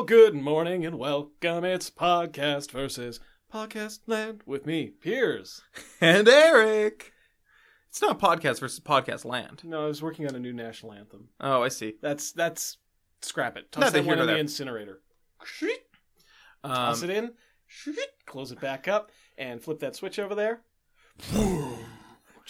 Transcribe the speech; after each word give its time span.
Well, 0.00 0.06
good 0.06 0.34
morning 0.34 0.86
and 0.86 0.98
welcome. 0.98 1.62
It's 1.62 1.90
podcast 1.90 2.70
versus 2.70 3.20
podcast 3.52 3.98
land 4.06 4.40
with 4.46 4.64
me, 4.64 4.86
Piers. 4.86 5.60
and 6.00 6.26
Eric. 6.26 7.12
It's 7.90 8.00
not 8.00 8.18
podcast 8.18 8.60
versus 8.60 8.80
podcast 8.80 9.26
land. 9.26 9.60
No, 9.62 9.84
I 9.84 9.88
was 9.88 10.00
working 10.00 10.26
on 10.26 10.34
a 10.34 10.38
new 10.38 10.54
national 10.54 10.94
anthem. 10.94 11.28
Oh, 11.38 11.62
I 11.62 11.68
see. 11.68 11.96
That's 12.00 12.32
that's 12.32 12.78
scrap 13.20 13.58
it. 13.58 13.70
Toss 13.72 13.92
that 13.92 14.06
one 14.06 14.14
in 14.14 14.20
the 14.20 14.32
there. 14.32 14.38
incinerator. 14.38 15.02
Um, 16.64 16.72
Toss 16.72 17.02
it 17.02 17.10
in. 17.10 17.32
Close 18.24 18.52
it 18.52 18.60
back 18.62 18.88
up 18.88 19.10
and 19.36 19.62
flip 19.62 19.80
that 19.80 19.96
switch 19.96 20.18
over 20.18 20.34
there. 20.34 20.62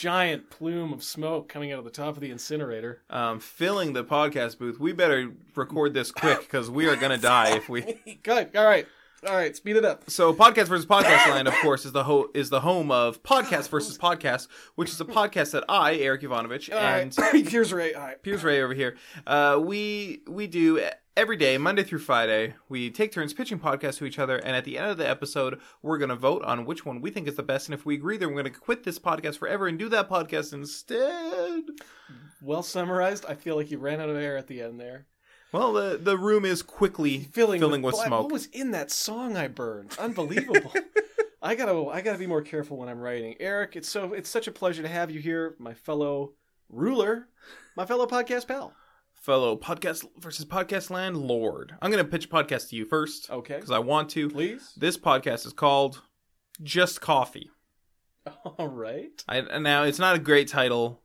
Giant 0.01 0.49
plume 0.49 0.95
of 0.95 1.03
smoke 1.05 1.47
coming 1.47 1.73
out 1.73 1.79
of 1.79 1.85
the 1.85 1.91
top 1.91 2.15
of 2.15 2.21
the 2.21 2.31
incinerator. 2.31 3.03
um, 3.11 3.39
filling 3.39 3.93
the 3.93 4.03
podcast 4.03 4.57
booth. 4.59 4.81
We 4.81 4.93
better 4.93 5.31
record 5.55 5.93
this 5.93 6.11
quick 6.11 6.41
because 6.41 6.71
we 6.71 6.89
are 6.89 6.97
gonna 6.97 7.19
die 7.19 7.55
if 7.57 7.69
we. 7.69 8.19
Good. 8.23 8.57
All 8.57 8.65
right. 8.65 8.87
All 9.27 9.35
right. 9.35 9.55
Speed 9.55 9.77
it 9.77 9.85
up. 9.85 10.09
So, 10.09 10.33
podcast 10.33 10.67
versus 10.69 10.87
podcast 10.87 11.29
land, 11.29 11.47
of 11.47 11.55
course, 11.55 11.85
is 11.85 11.93
the 11.93 12.05
ho- 12.05 12.31
is 12.33 12.49
the 12.49 12.61
home 12.61 12.91
of 12.91 13.23
podcast 13.23 13.69
versus 13.69 13.99
podcast, 13.99 14.49
which 14.77 14.91
is 14.91 15.01
a 15.01 15.05
podcast 15.05 15.51
that 15.53 15.65
I, 15.69 15.97
Eric 15.97 16.23
Ivanovich, 16.23 16.71
and 16.71 17.15
right. 17.19 17.47
Here's 17.47 17.73
Ray. 17.73 17.93
All 17.93 18.03
right. 18.03 18.23
Piers 18.23 18.43
Ray 18.43 18.63
over 18.63 18.73
here. 18.73 18.97
Uh, 19.27 19.61
we 19.63 20.23
we 20.27 20.47
do 20.47 20.83
every 21.19 21.37
day, 21.37 21.59
Monday 21.59 21.83
through 21.83 21.99
Friday. 21.99 22.55
We 22.71 22.91
take 22.91 23.13
turns 23.13 23.35
pitching 23.35 23.59
podcasts 23.59 23.99
to 23.99 24.07
each 24.07 24.19
other, 24.19 24.39
and 24.39 24.57
at 24.57 24.65
the 24.65 24.79
end 24.79 24.91
of 24.91 24.97
the 24.97 25.09
episode, 25.09 25.61
we're 25.83 25.99
gonna 25.99 26.17
vote 26.17 26.43
on 26.45 26.65
which 26.65 26.87
one 26.87 27.03
we 27.03 27.11
think 27.11 27.29
is 27.29 27.35
the 27.37 27.43
best. 27.43 27.69
And 27.69 27.75
if 27.75 27.85
we 27.85 27.97
agree, 27.97 28.17
then 28.17 28.31
we're 28.31 28.43
gonna 28.43 28.55
quit 28.55 28.85
this 28.85 28.99
podcast 28.99 29.37
forever 29.37 29.67
and 29.69 29.79
do 29.79 29.91
that 29.91 30.09
podcast 30.09 30.55
instead. 30.55 31.65
Well 32.41 32.63
summarized. 32.63 33.27
I 33.29 33.35
feel 33.35 33.57
like 33.57 33.71
you 33.71 33.79
ran 33.79 34.01
out 34.01 34.09
of 34.09 34.17
air 34.17 34.39
at 34.39 34.47
the 34.47 34.63
end 34.63 34.81
there. 34.81 35.07
Well, 35.53 35.73
the 35.73 35.99
the 36.01 36.17
room 36.17 36.45
is 36.45 36.63
quickly 36.63 37.19
filling, 37.33 37.61
filling 37.61 37.83
with 37.83 37.95
black- 37.97 38.07
smoke. 38.07 38.23
What 38.25 38.33
was 38.33 38.47
in 38.47 38.71
that 38.73 38.91
song 38.91 39.37
I 39.37 39.49
burned? 39.49 39.97
Unbelievable. 39.99 40.73
I 41.43 41.55
gotta 41.55 41.87
I 41.89 42.01
gotta 42.03 42.19
be 42.19 42.27
more 42.27 42.43
careful 42.43 42.77
when 42.77 42.89
I'm 42.89 43.01
writing. 43.01 43.35
Eric, 43.41 43.75
it's 43.77 43.89
so 43.89 44.13
it's 44.13 44.29
such 44.29 44.47
a 44.47 44.53
pleasure 44.53 44.83
to 44.83 44.89
have 44.89 45.11
you 45.11 45.21
here, 45.21 45.55
my 45.59 45.75
fellow 45.75 46.33
ruler, 46.69 47.29
my 47.77 47.85
fellow 47.87 48.07
podcast 48.07 48.47
pal. 48.47 48.75
Fellow 49.15 49.57
podcast 49.57 50.07
versus 50.19 50.45
podcast 50.47 50.89
land 50.91 51.17
lord. 51.17 51.75
I'm 51.83 51.91
gonna 51.91 52.05
pitch 52.05 52.27
a 52.27 52.29
podcast 52.29 52.69
to 52.71 52.77
you 52.77 52.85
first 52.85 53.31
Okay, 53.31 53.57
because 53.57 53.71
I 53.71 53.79
want 53.79 54.11
to. 54.11 54.29
please. 54.31 54.73
This 54.77 54.97
podcast 54.97 55.47
is 55.47 55.53
called 55.53 56.03
Just 56.63 57.01
Coffee. 57.01 57.51
All 58.45 58.69
right. 58.69 59.23
I, 59.29 59.39
and 59.39 59.65
now 59.65 59.83
it's 59.85 59.99
not 59.99 60.15
a 60.17 60.21
great 60.21 60.49
title. 60.49 61.01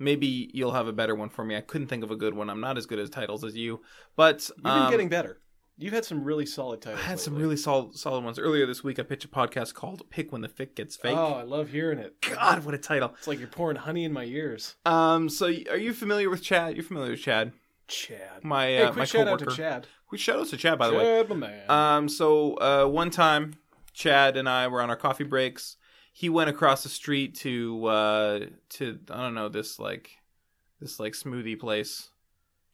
Maybe 0.00 0.50
you'll 0.54 0.72
have 0.72 0.86
a 0.88 0.92
better 0.92 1.14
one 1.14 1.28
for 1.28 1.44
me. 1.44 1.56
I 1.56 1.60
couldn't 1.60 1.88
think 1.88 2.02
of 2.02 2.10
a 2.10 2.16
good 2.16 2.34
one. 2.34 2.48
I'm 2.48 2.60
not 2.60 2.78
as 2.78 2.86
good 2.86 2.98
at 2.98 3.12
titles 3.12 3.44
as 3.44 3.54
you, 3.54 3.82
but 4.16 4.48
You've 4.56 4.64
been 4.64 4.72
um, 4.72 4.90
getting 4.90 5.08
better. 5.10 5.38
You've 5.76 5.92
had 5.92 6.04
some 6.04 6.24
really 6.24 6.44
solid 6.46 6.82
titles. 6.82 7.00
I 7.02 7.06
had 7.06 7.20
some 7.20 7.34
really 7.36 7.56
solid 7.56 7.96
solid 7.96 8.24
ones 8.24 8.38
earlier 8.38 8.66
this 8.66 8.82
week. 8.82 8.98
I 8.98 9.02
pitched 9.02 9.24
a 9.24 9.28
podcast 9.28 9.72
called 9.74 10.02
"Pick 10.10 10.32
When 10.32 10.42
the 10.42 10.48
Fic 10.48 10.74
Gets 10.74 10.96
Fake." 10.96 11.16
Oh, 11.16 11.34
I 11.34 11.42
love 11.42 11.70
hearing 11.70 11.98
it. 11.98 12.20
God, 12.20 12.64
what 12.64 12.74
a 12.74 12.78
title! 12.78 13.14
It's 13.18 13.26
like 13.26 13.38
you're 13.38 13.48
pouring 13.48 13.76
honey 13.76 14.04
in 14.04 14.12
my 14.12 14.24
ears. 14.24 14.76
Um, 14.84 15.28
so 15.28 15.46
are 15.46 15.78
you 15.78 15.94
familiar 15.94 16.28
with 16.28 16.42
Chad? 16.42 16.76
You're 16.76 16.84
familiar 16.84 17.12
with 17.12 17.20
Chad? 17.20 17.52
Chad. 17.88 18.44
My 18.44 18.66
Hey, 18.66 18.82
uh, 18.82 18.86
quick 18.88 18.98
my 18.98 19.04
shout 19.04 19.28
out 19.28 19.38
to 19.38 19.46
Chad. 19.46 19.86
We 20.10 20.18
shout 20.18 20.38
out 20.38 20.48
to 20.48 20.56
Chad 20.58 20.78
by 20.78 20.88
the 20.88 20.96
way. 20.96 21.04
Chad, 21.04 21.28
my 21.30 21.36
man. 21.36 21.70
Um, 21.70 22.08
so 22.08 22.54
uh, 22.54 22.86
one 22.86 23.10
time, 23.10 23.54
Chad 23.94 24.36
and 24.36 24.48
I 24.48 24.68
were 24.68 24.82
on 24.82 24.90
our 24.90 24.96
coffee 24.96 25.24
breaks. 25.24 25.76
He 26.12 26.28
went 26.28 26.50
across 26.50 26.82
the 26.82 26.88
street 26.88 27.34
to 27.36 27.86
uh, 27.86 28.40
to 28.70 28.98
I 29.10 29.16
don't 29.22 29.34
know 29.34 29.48
this 29.48 29.78
like 29.78 30.10
this 30.80 30.98
like 31.00 31.12
smoothie 31.12 31.58
place, 31.58 32.10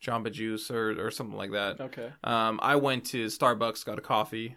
Jamba 0.03 0.33
Juice 0.33 0.71
or 0.71 1.05
or 1.07 1.11
something 1.11 1.37
like 1.37 1.53
that. 1.53 1.81
okay. 1.81 2.13
Um, 2.25 2.59
I 2.63 2.77
went 2.77 3.05
to 3.07 3.27
Starbucks, 3.27 3.85
got 3.85 3.99
a 3.99 4.03
coffee, 4.03 4.57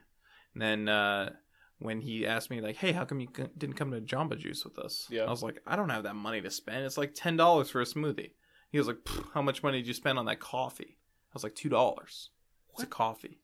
and 0.53 0.61
then 0.61 0.87
uh, 0.89 1.31
when 1.79 2.01
he 2.01 2.25
asked 2.25 2.49
me 2.49 2.61
like, 2.61 2.77
"Hey, 2.77 2.91
how 2.93 3.05
come 3.05 3.19
you 3.19 3.27
c- 3.35 3.43
didn't 3.57 3.75
come 3.75 3.91
to 3.91 4.01
Jamba 4.01 4.37
Juice 4.37 4.63
with 4.63 4.79
us?" 4.79 5.07
Yeah. 5.09 5.23
I 5.23 5.29
was 5.29 5.43
like, 5.43 5.61
"I 5.67 5.75
don't 5.75 5.89
have 5.89 6.03
that 6.03 6.15
money 6.15 6.41
to 6.41 6.49
spend. 6.51 6.85
It's 6.85 6.97
like 6.97 7.13
ten 7.13 7.35
dollars 7.37 7.69
for 7.69 7.81
a 7.81 7.85
smoothie." 7.85 8.31
He 8.71 8.77
was 8.77 8.87
like, 8.87 8.97
"How 9.33 9.41
much 9.41 9.61
money 9.63 9.79
did 9.79 9.87
you 9.87 9.93
spend 9.93 10.17
on 10.17 10.25
that 10.25 10.39
coffee?" 10.39 10.97
I 11.31 11.33
was 11.33 11.43
like, 11.43 11.55
two 11.55 11.69
dollars. 11.69 12.29
It's 12.73 12.83
a 12.83 12.87
coffee." 12.87 13.39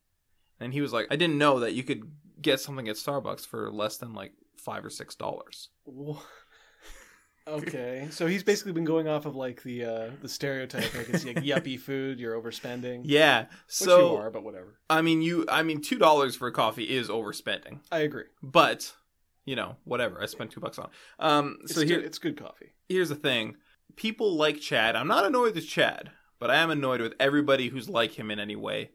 And 0.60 0.72
he 0.74 0.82
was 0.82 0.94
like, 0.94 1.08
"I 1.12 1.18
didn't 1.18 1.38
know 1.38 1.60
that 1.60 1.74
you 1.74 1.84
could 1.84 2.10
get 2.42 2.60
something 2.62 2.88
at 2.88 2.96
Starbucks 2.96 3.46
for 3.46 3.70
less 3.72 3.98
than 3.98 4.14
like 4.14 4.32
five 4.66 4.84
or 4.84 4.90
six 4.90 5.16
dollars." 5.16 5.70
Okay, 7.48 8.08
so 8.10 8.26
he's 8.26 8.44
basically 8.44 8.72
been 8.72 8.86
going 8.86 9.08
off 9.08 9.28
of 9.28 9.36
like 9.36 9.62
the 9.62 9.86
uh 9.86 10.10
the 10.20 10.28
stereotype, 10.28 10.96
like 10.96 11.10
it's 11.10 11.24
like 11.26 11.38
yuppie 11.38 11.80
food, 11.88 12.20
you're 12.20 12.40
overspending. 12.42 13.02
Yeah. 13.04 13.46
So 13.68 14.14
you 14.14 14.18
are, 14.18 14.32
but 14.32 14.44
whatever. 14.44 14.80
I 14.90 15.04
mean, 15.04 15.22
you. 15.22 15.46
I 15.48 15.62
mean, 15.62 15.80
two 15.82 16.00
dollars 16.00 16.36
for 16.36 16.48
a 16.48 16.52
coffee 16.52 16.86
is 16.86 17.08
overspending. 17.08 17.82
I 17.92 18.00
agree. 18.00 18.24
But 18.42 18.92
you 19.46 19.56
know, 19.56 19.76
whatever. 19.84 20.20
I 20.24 20.26
spent 20.26 20.50
two 20.52 20.60
bucks 20.60 20.80
on. 20.80 20.90
Um. 21.20 21.58
It's 21.64 21.76
So 21.76 21.82
good, 21.82 21.90
here, 21.90 22.00
it's 22.00 22.18
good 22.18 22.36
coffee. 22.36 22.74
here's 22.90 23.10
the 23.10 23.16
thing 23.16 23.58
people 23.96 24.36
like 24.36 24.60
chad 24.60 24.96
i'm 24.96 25.08
not 25.08 25.26
annoyed 25.26 25.56
with 25.56 25.66
chad 25.66 26.12
but 26.40 26.50
i 26.52 26.56
am 26.56 26.70
annoyed 26.70 27.00
with 27.00 27.14
everybody 27.18 27.70
who's 27.70 27.88
like 27.88 28.12
him 28.20 28.30
in 28.30 28.40
any 28.40 28.56
way 28.56 28.90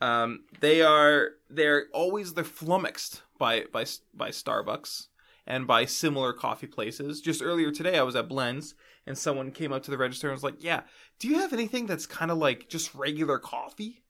um, 0.00 0.40
they 0.60 0.82
are 0.82 1.30
they're 1.48 1.84
always 1.94 2.34
they're 2.34 2.42
flummoxed 2.42 3.22
by 3.38 3.64
by 3.72 3.84
by 4.14 4.30
starbucks 4.30 5.08
and 5.46 5.66
by 5.66 5.84
similar 5.84 6.32
coffee 6.32 6.66
places 6.66 7.20
just 7.20 7.42
earlier 7.42 7.70
today 7.70 7.98
i 7.98 8.02
was 8.02 8.16
at 8.16 8.28
blends 8.28 8.74
and 9.06 9.16
someone 9.16 9.50
came 9.52 9.72
up 9.72 9.82
to 9.82 9.90
the 9.90 9.98
register 9.98 10.28
and 10.28 10.34
was 10.34 10.42
like 10.44 10.62
yeah 10.62 10.82
do 11.18 11.28
you 11.28 11.38
have 11.38 11.52
anything 11.52 11.86
that's 11.86 12.06
kind 12.06 12.30
of 12.30 12.38
like 12.38 12.68
just 12.68 12.94
regular 12.94 13.38
coffee 13.38 14.02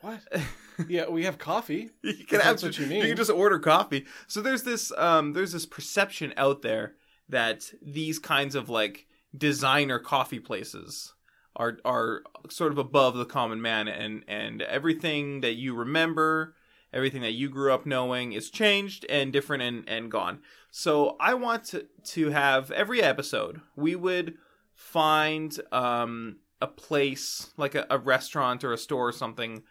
What? 0.00 0.20
yeah, 0.88 1.08
we 1.08 1.24
have 1.24 1.38
coffee. 1.38 1.90
you 2.02 2.24
can 2.26 2.40
have 2.40 2.62
what 2.62 2.78
you 2.78 2.86
mean. 2.86 3.02
You 3.02 3.08
can 3.08 3.16
just 3.16 3.30
order 3.30 3.58
coffee. 3.58 4.04
So 4.26 4.40
there's 4.40 4.62
this 4.62 4.92
um 4.96 5.32
there's 5.32 5.52
this 5.52 5.66
perception 5.66 6.34
out 6.36 6.62
there 6.62 6.94
that 7.28 7.72
these 7.80 8.18
kinds 8.18 8.54
of 8.54 8.68
like 8.68 9.06
designer 9.36 9.98
coffee 9.98 10.40
places 10.40 11.14
are 11.56 11.78
are 11.84 12.22
sort 12.50 12.72
of 12.72 12.78
above 12.78 13.14
the 13.16 13.24
common 13.24 13.62
man 13.62 13.88
and 13.88 14.24
and 14.28 14.62
everything 14.62 15.40
that 15.40 15.54
you 15.54 15.74
remember 15.74 16.54
everything 16.94 17.20
that 17.20 17.32
you 17.32 17.50
grew 17.50 17.72
up 17.72 17.84
knowing 17.84 18.32
is 18.32 18.50
changed 18.50 19.04
and 19.08 19.32
different 19.32 19.62
and, 19.62 19.88
and 19.88 20.10
gone 20.10 20.38
so 20.70 21.16
i 21.20 21.34
want 21.34 21.64
to, 21.64 21.86
to 22.02 22.30
have 22.30 22.70
every 22.70 23.02
episode 23.02 23.60
we 23.76 23.94
would 23.94 24.34
find 24.74 25.60
um, 25.72 26.36
a 26.60 26.66
place 26.66 27.52
like 27.56 27.74
a, 27.74 27.86
a 27.90 27.98
restaurant 27.98 28.64
or 28.64 28.72
a 28.72 28.78
store 28.78 29.08
or 29.08 29.12
something 29.12 29.62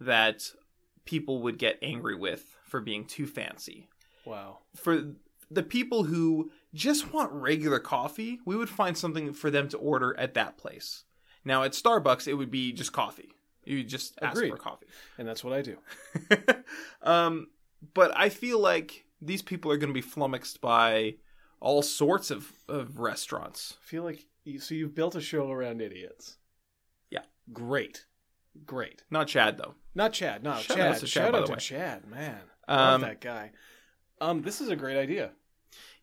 that 0.00 0.50
people 1.04 1.42
would 1.42 1.58
get 1.58 1.78
angry 1.82 2.14
with 2.14 2.56
for 2.64 2.80
being 2.80 3.04
too 3.04 3.26
fancy. 3.26 3.88
Wow. 4.24 4.60
For 4.74 5.14
the 5.50 5.62
people 5.62 6.04
who 6.04 6.50
just 6.72 7.12
want 7.12 7.32
regular 7.32 7.78
coffee, 7.78 8.38
we 8.44 8.56
would 8.56 8.68
find 8.68 8.96
something 8.96 9.32
for 9.32 9.50
them 9.50 9.68
to 9.68 9.76
order 9.78 10.18
at 10.18 10.34
that 10.34 10.56
place. 10.56 11.04
Now 11.44 11.64
at 11.64 11.72
Starbucks, 11.72 12.28
it 12.28 12.34
would 12.34 12.50
be 12.50 12.72
just 12.72 12.92
coffee. 12.92 13.32
You 13.64 13.84
just 13.84 14.18
ask 14.20 14.36
Agreed. 14.36 14.50
for 14.50 14.56
coffee. 14.56 14.86
And 15.18 15.26
that's 15.28 15.44
what 15.44 15.52
I 15.52 15.62
do. 15.62 15.76
um, 17.02 17.48
but 17.94 18.12
I 18.16 18.28
feel 18.28 18.58
like 18.58 19.04
these 19.20 19.42
people 19.42 19.70
are 19.70 19.76
going 19.76 19.90
to 19.90 19.94
be 19.94 20.00
flummoxed 20.00 20.60
by 20.60 21.14
all 21.60 21.82
sorts 21.82 22.30
of, 22.30 22.50
of 22.68 22.98
restaurants. 22.98 23.74
I 23.82 23.86
feel 23.86 24.02
like 24.02 24.26
you, 24.44 24.58
so 24.58 24.74
you've 24.74 24.94
built 24.94 25.14
a 25.14 25.20
show 25.20 25.50
around 25.50 25.80
idiots. 25.80 26.36
Yeah. 27.10 27.20
Great. 27.52 28.06
Great. 28.66 29.02
Not 29.10 29.28
Chad 29.28 29.58
though. 29.58 29.74
Not 29.94 30.12
Chad. 30.12 30.42
No, 30.42 30.54
Shout 30.56 30.76
Chad. 30.76 30.80
outs 30.88 31.00
to 31.00 31.06
Chad, 31.06 31.24
Shout 31.26 31.34
out 31.34 31.46
to 31.46 31.52
way. 31.52 31.58
Chad, 31.58 32.06
man. 32.06 32.40
Love 32.68 32.94
Um, 32.94 33.00
that 33.02 33.20
guy. 33.20 33.52
Um, 34.20 34.42
this 34.42 34.60
is 34.60 34.68
a 34.68 34.76
great 34.76 34.96
idea. 34.96 35.30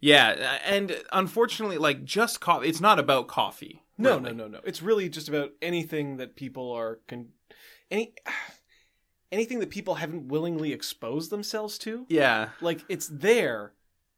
Yeah, 0.01 0.59
and 0.65 0.95
unfortunately, 1.11 1.77
like 1.77 2.03
just 2.05 2.39
coffee. 2.39 2.67
It's 2.67 2.81
not 2.81 2.99
about 2.99 3.27
coffee. 3.27 3.83
No, 3.97 4.11
really. 4.17 4.31
no, 4.31 4.45
no, 4.45 4.47
no. 4.47 4.59
It's 4.63 4.81
really 4.81 5.09
just 5.09 5.27
about 5.27 5.51
anything 5.61 6.17
that 6.17 6.35
people 6.35 6.71
are 6.71 6.99
con- 7.07 7.29
any 7.91 8.13
anything 9.31 9.59
that 9.59 9.69
people 9.69 9.95
haven't 9.95 10.27
willingly 10.27 10.73
exposed 10.73 11.29
themselves 11.29 11.77
to. 11.79 12.05
Yeah, 12.09 12.49
Like 12.61 12.81
it's 12.89 13.07
there. 13.07 13.73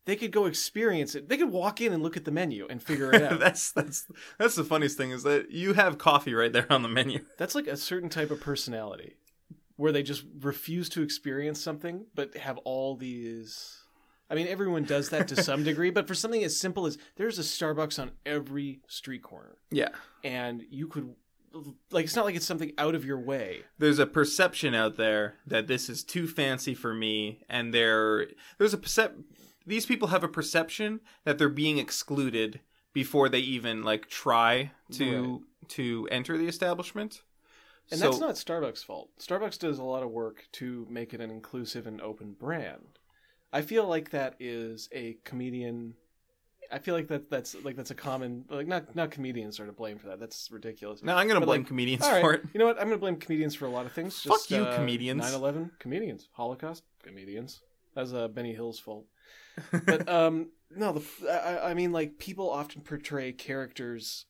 They 0.05 0.15
could 0.15 0.31
go 0.31 0.45
experience 0.45 1.13
it. 1.13 1.29
They 1.29 1.37
could 1.37 1.51
walk 1.51 1.79
in 1.79 1.93
and 1.93 2.01
look 2.01 2.17
at 2.17 2.25
the 2.25 2.31
menu 2.31 2.65
and 2.69 2.81
figure 2.81 3.11
it 3.13 3.21
out. 3.21 3.39
that's 3.39 3.71
that's 3.71 4.07
that's 4.37 4.55
the 4.55 4.63
funniest 4.63 4.97
thing 4.97 5.11
is 5.11 5.23
that 5.23 5.51
you 5.51 5.73
have 5.73 5.97
coffee 5.97 6.33
right 6.33 6.51
there 6.51 6.65
on 6.71 6.81
the 6.81 6.89
menu. 6.89 7.19
That's 7.37 7.55
like 7.55 7.67
a 7.67 7.77
certain 7.77 8.09
type 8.09 8.31
of 8.31 8.39
personality 8.39 9.15
where 9.77 9.91
they 9.91 10.03
just 10.03 10.23
refuse 10.41 10.89
to 10.89 11.01
experience 11.03 11.59
something 11.61 12.05
but 12.15 12.35
have 12.37 12.57
all 12.59 12.95
these 12.95 13.79
I 14.31 14.35
mean 14.35 14.47
everyone 14.47 14.83
does 14.85 15.09
that 15.09 15.27
to 15.27 15.43
some 15.43 15.63
degree, 15.63 15.91
but 15.91 16.07
for 16.07 16.15
something 16.15 16.43
as 16.43 16.57
simple 16.57 16.85
as 16.85 16.97
there's 17.17 17.37
a 17.37 17.41
Starbucks 17.41 18.01
on 18.01 18.11
every 18.25 18.79
street 18.87 19.21
corner 19.21 19.57
Yeah, 19.69 19.89
and 20.23 20.63
you 20.69 20.87
could 20.87 21.13
like 21.91 22.05
it's 22.05 22.15
not 22.15 22.23
like 22.23 22.35
it's 22.35 22.45
something 22.45 22.71
out 22.77 22.95
of 22.95 23.03
your 23.03 23.19
way. 23.19 23.63
there's 23.77 23.99
a 23.99 24.07
perception 24.07 24.73
out 24.73 24.95
there 24.95 25.35
that 25.45 25.67
this 25.67 25.89
is 25.89 26.03
too 26.03 26.27
fancy 26.27 26.73
for 26.73 26.93
me, 26.93 27.43
and 27.49 27.73
there 27.73 28.27
there's 28.57 28.73
a 28.73 28.77
percep. 28.77 29.11
These 29.67 29.85
people 29.85 30.07
have 30.07 30.23
a 30.23 30.29
perception 30.29 31.01
that 31.25 31.37
they're 31.37 31.49
being 31.49 31.77
excluded 31.77 32.61
before 32.93 33.27
they 33.27 33.39
even 33.39 33.83
like 33.83 34.07
try 34.07 34.71
to 34.93 35.43
to 35.69 36.07
enter 36.09 36.37
the 36.37 36.47
establishment. 36.47 37.21
And 37.89 37.99
so 37.99 38.05
that's 38.05 38.19
not 38.19 38.35
Starbucks' 38.35 38.85
fault. 38.85 39.09
Starbucks 39.19 39.59
does 39.59 39.77
a 39.77 39.83
lot 39.83 40.03
of 40.03 40.11
work 40.11 40.47
to 40.53 40.87
make 40.89 41.13
it 41.13 41.19
an 41.19 41.29
inclusive 41.29 41.87
and 41.87 41.99
open 41.99 42.33
brand. 42.33 42.99
I 43.53 43.61
feel 43.61 43.85
like 43.87 44.11
that 44.11 44.35
is 44.39 44.87
a 44.93 45.17
comedian. 45.25 45.95
I 46.71 46.79
feel 46.79 46.95
like 46.95 47.09
that 47.09 47.29
that's 47.29 47.53
like 47.63 47.75
that's 47.75 47.91
a 47.91 47.95
common 47.95 48.45
like 48.49 48.65
not 48.67 48.95
not 48.95 49.11
comedians 49.11 49.59
are 49.59 49.65
to 49.65 49.73
blame 49.73 49.97
for 49.97 50.07
that. 50.07 50.19
That's 50.21 50.49
ridiculous. 50.51 51.03
no, 51.03 51.15
I'm 51.15 51.27
gonna 51.27 51.41
But, 51.41 51.47
blame 51.47 51.61
like, 51.61 51.67
comedians 51.67 52.01
right, 52.03 52.21
for 52.21 52.33
it. 52.33 52.43
you 52.53 52.59
know 52.59 52.65
what? 52.65 52.77
I'm 52.77 52.87
going 52.87 52.97
to 52.97 53.01
blame 53.01 53.17
comedians 53.17 53.55
for 53.55 53.65
a 53.65 53.69
lot 53.69 53.85
of 53.85 53.91
things. 53.91 54.17
Fuck 54.21 54.37
Just, 54.37 54.51
you, 54.51 54.63
uh, 54.63 54.75
comedians. 54.77 55.21
9/11 55.23 55.71
comedians, 55.79 56.29
Holocaust 56.31 56.83
comedians. 57.03 57.61
That's 57.93 58.13
uh, 58.13 58.29
Benny 58.29 58.53
Hill's 58.53 58.79
fault. 58.79 59.05
But 59.85 60.07
um, 60.19 60.51
no, 60.73 60.93
the 60.93 61.29
I, 61.29 61.71
I 61.71 61.73
mean 61.73 61.91
like 61.91 62.17
people 62.19 62.49
often 62.49 62.81
portray 62.81 63.33
characters 63.33 64.25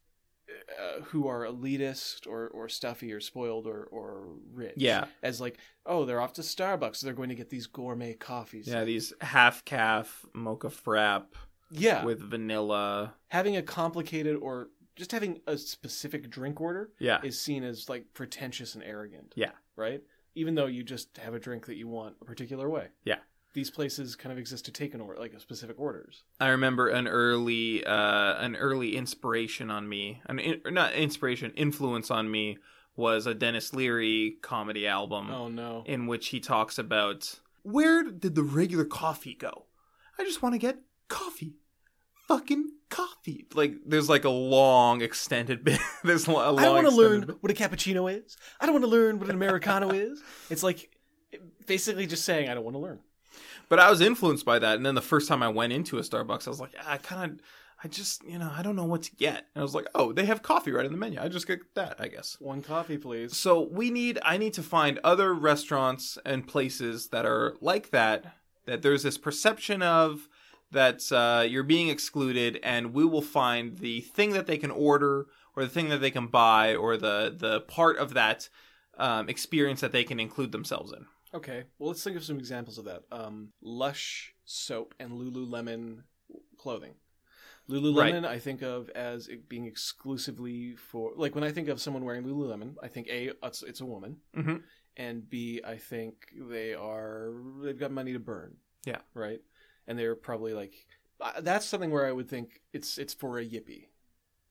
uh, 0.80 1.02
who 1.06 1.28
are 1.28 1.46
elitist 1.46 2.28
or, 2.28 2.48
or 2.50 2.68
stuffy 2.70 3.12
or 3.14 3.20
spoiled 3.20 3.68
or, 3.68 3.84
or 3.92 4.28
rich. 4.54 4.74
Yeah. 4.78 5.06
As 5.24 5.40
like, 5.42 5.58
oh, 5.86 6.06
they're 6.06 6.22
off 6.22 6.34
to 6.34 6.42
Starbucks. 6.42 7.02
They're 7.02 7.14
going 7.14 7.30
to 7.30 7.36
get 7.36 7.50
these 7.50 7.68
gourmet 7.68 8.14
coffees. 8.14 8.68
Yeah, 8.68 8.84
these 8.84 9.14
half 9.22 9.64
caf 9.66 10.26
mocha 10.34 10.68
frap 10.70 11.26
Yeah. 11.72 12.04
with 12.06 12.22
vanilla. 12.22 13.14
having 13.30 13.56
a 13.58 13.62
complicated 13.62 14.36
or 14.38 14.70
just 14.96 15.12
having 15.12 15.40
a 15.48 15.58
specific 15.58 16.30
drink 16.30 16.60
order 16.62 16.92
Yeah. 17.00 17.20
is 17.24 17.40
seen 17.40 17.64
as 17.64 17.90
like 17.90 18.14
pretentious 18.14 18.76
and 18.76 18.84
arrogant. 18.84 19.34
Yeah. 19.36 19.52
Right? 19.76 20.02
Even 20.36 20.56
though 20.56 20.68
you 20.68 20.84
just 20.84 21.18
have 21.18 21.34
a 21.34 21.40
drink 21.40 21.66
that 21.66 21.76
you 21.76 21.88
want 21.88 22.16
a 22.22 22.26
particular 22.26 22.70
way. 22.70 22.88
Yeah. 23.04 23.18
These 23.54 23.70
places 23.70 24.16
kind 24.16 24.32
of 24.32 24.40
exist 24.40 24.66
to 24.66 24.72
take 24.72 24.94
an 24.94 25.02
order, 25.02 25.20
like 25.20 25.34
a 25.34 25.40
specific 25.40 25.78
orders. 25.80 26.24
I 26.40 26.50
remember 26.50 26.88
an 26.88 27.08
early 27.08 27.86
uh 27.86 28.36
an 28.38 28.56
early 28.56 28.96
inspiration 28.96 29.70
on 29.70 29.90
me, 29.90 30.22
an 30.28 30.40
in, 30.40 30.62
not 30.74 30.94
inspiration, 30.94 31.52
influence 31.56 32.10
on 32.10 32.32
me 32.32 32.58
was 32.96 33.26
a 33.28 33.34
Denis 33.34 33.74
Leary 33.74 34.36
comedy 34.42 34.86
album 34.88 35.30
Oh 35.32 35.48
no. 35.48 35.84
in 35.86 36.08
which 36.08 36.28
he 36.30 36.40
talks 36.40 36.78
about 36.78 37.40
where 37.64 38.04
did 38.04 38.36
the 38.36 38.44
regular 38.44 38.86
coffee 38.86 39.34
go? 39.34 39.66
I 40.18 40.24
just 40.24 40.42
want 40.42 40.54
to 40.56 40.60
get 40.60 40.80
coffee. 41.08 41.56
Fucking 42.28 42.70
coffee. 42.90 43.46
Like 43.54 43.74
there's 43.86 44.08
like 44.10 44.24
a 44.24 44.30
long 44.30 45.02
extended 45.02 45.64
bit. 45.66 45.80
there's 46.04 46.28
a 46.28 46.32
long 46.32 46.58
I 46.60 46.64
don't 46.64 46.76
want 46.76 46.90
to 46.90 46.96
learn 46.96 47.22
bit. 47.26 47.38
what 47.42 47.52
a 47.52 47.56
cappuccino 47.56 48.10
is. 48.14 48.38
I 48.62 48.66
don't 48.66 48.74
want 48.76 48.86
to 48.86 48.90
learn 48.92 49.20
what 49.20 49.28
an 49.30 49.36
americano 49.36 49.90
is. 49.92 50.22
It's 50.50 50.64
like 50.64 50.90
basically 51.68 52.08
just 52.08 52.24
saying 52.24 52.50
I 52.50 52.54
don't 52.54 52.64
want 52.64 52.76
to 52.76 52.80
learn. 52.80 53.00
But 53.72 53.80
I 53.80 53.90
was 53.90 54.02
influenced 54.02 54.44
by 54.44 54.60
that 54.60 54.76
and 54.76 54.86
then 54.86 54.96
the 54.96 55.02
first 55.02 55.30
time 55.30 55.42
I 55.42 55.48
went 55.48 55.72
into 55.72 55.98
a 55.98 56.02
Starbucks 56.02 56.46
I 56.46 56.50
was 56.50 56.60
like, 56.60 56.76
I 56.86 56.98
kind 56.98 57.32
of 57.32 57.40
I 57.82 57.88
just, 57.88 58.22
you 58.26 58.38
know, 58.38 58.52
I 58.54 58.62
don't 58.64 58.76
know 58.76 58.84
what 58.84 59.04
to 59.04 59.16
get. 59.16 59.46
And 59.56 59.62
I 59.62 59.64
was 59.64 59.74
like, 59.74 59.88
"Oh, 59.96 60.12
they 60.12 60.26
have 60.26 60.44
coffee 60.44 60.72
right 60.72 60.86
in 60.86 60.92
the 60.92 60.98
menu. 60.98 61.20
I 61.22 61.30
just 61.30 61.48
get 61.48 61.62
that, 61.76 61.96
I 61.98 62.10
guess." 62.10 62.36
One 62.42 62.62
coffee, 62.62 62.98
please. 62.98 63.36
So 63.36 63.62
we 63.62 63.90
need 63.90 64.20
I 64.24 64.38
need 64.38 64.54
to 64.56 64.62
find 64.62 65.00
other 65.06 65.34
restaurants 65.34 66.18
and 66.26 66.46
places 66.46 67.08
that 67.08 67.26
are 67.26 67.56
like 67.62 67.92
that 67.92 68.36
that 68.66 68.82
there's 68.82 69.04
this 69.04 69.18
perception 69.18 69.82
of 69.82 70.28
that 70.72 71.10
uh, 71.14 71.44
you're 71.48 71.64
being 71.64 71.88
excluded 71.88 72.60
and 72.62 72.94
we 72.94 73.06
will 73.06 73.22
find 73.22 73.78
the 73.78 74.02
thing 74.02 74.32
that 74.32 74.48
they 74.48 74.58
can 74.58 74.72
order 74.72 75.28
or 75.56 75.64
the 75.64 75.70
thing 75.70 75.88
that 75.90 76.02
they 76.02 76.12
can 76.12 76.28
buy 76.28 76.76
or 76.76 76.98
the 76.98 77.34
the 77.36 77.62
part 77.62 77.98
of 77.98 78.14
that 78.16 78.50
um, 78.98 79.30
experience 79.30 79.80
that 79.80 79.94
they 79.94 80.04
can 80.04 80.20
include 80.20 80.52
themselves 80.52 80.92
in. 80.92 81.06
Okay, 81.34 81.64
well, 81.80 81.90
let's 81.90 82.04
think 82.04 82.18
of 82.18 82.24
some 82.24 82.38
examples 82.40 82.78
of 82.78 82.86
that. 82.86 83.04
Um, 83.12 83.50
Lush 83.62 84.34
soap 84.46 84.94
and 85.00 85.12
Lululemon 85.14 86.04
clothing. 86.58 86.96
Lululemon, 87.70 88.26
I 88.26 88.38
think 88.40 88.62
of 88.64 88.90
as 88.90 89.28
it 89.30 89.48
being 89.48 89.66
exclusively 89.66 90.76
for 90.76 91.12
like 91.16 91.36
when 91.36 91.44
I 91.44 91.52
think 91.52 91.70
of 91.70 91.80
someone 91.80 92.04
wearing 92.04 92.24
Lululemon, 92.24 92.76
I 92.84 92.88
think 92.90 93.08
a 93.08 93.32
it's, 93.44 93.64
it's 93.64 93.80
a 93.82 93.86
woman, 93.86 94.18
Mhm. 94.36 94.64
and 94.98 95.30
b 95.30 95.62
I 95.66 95.78
think 95.78 96.16
they 96.50 96.74
are 96.74 97.32
they've 97.64 97.80
got 97.80 97.92
money 97.92 98.12
to 98.14 98.20
burn. 98.20 98.58
Yeah. 98.86 99.02
right, 99.14 99.40
and 99.88 99.98
they're 99.98 100.16
probably 100.16 100.54
like 100.54 100.74
uh, 101.22 101.40
that's 101.40 101.66
something 101.68 101.92
where 101.92 102.08
I 102.08 102.12
would 102.12 102.28
think 102.28 102.62
it's 102.74 102.98
it's 102.98 103.14
for 103.14 103.38
a 103.40 103.46
yippie 103.46 103.88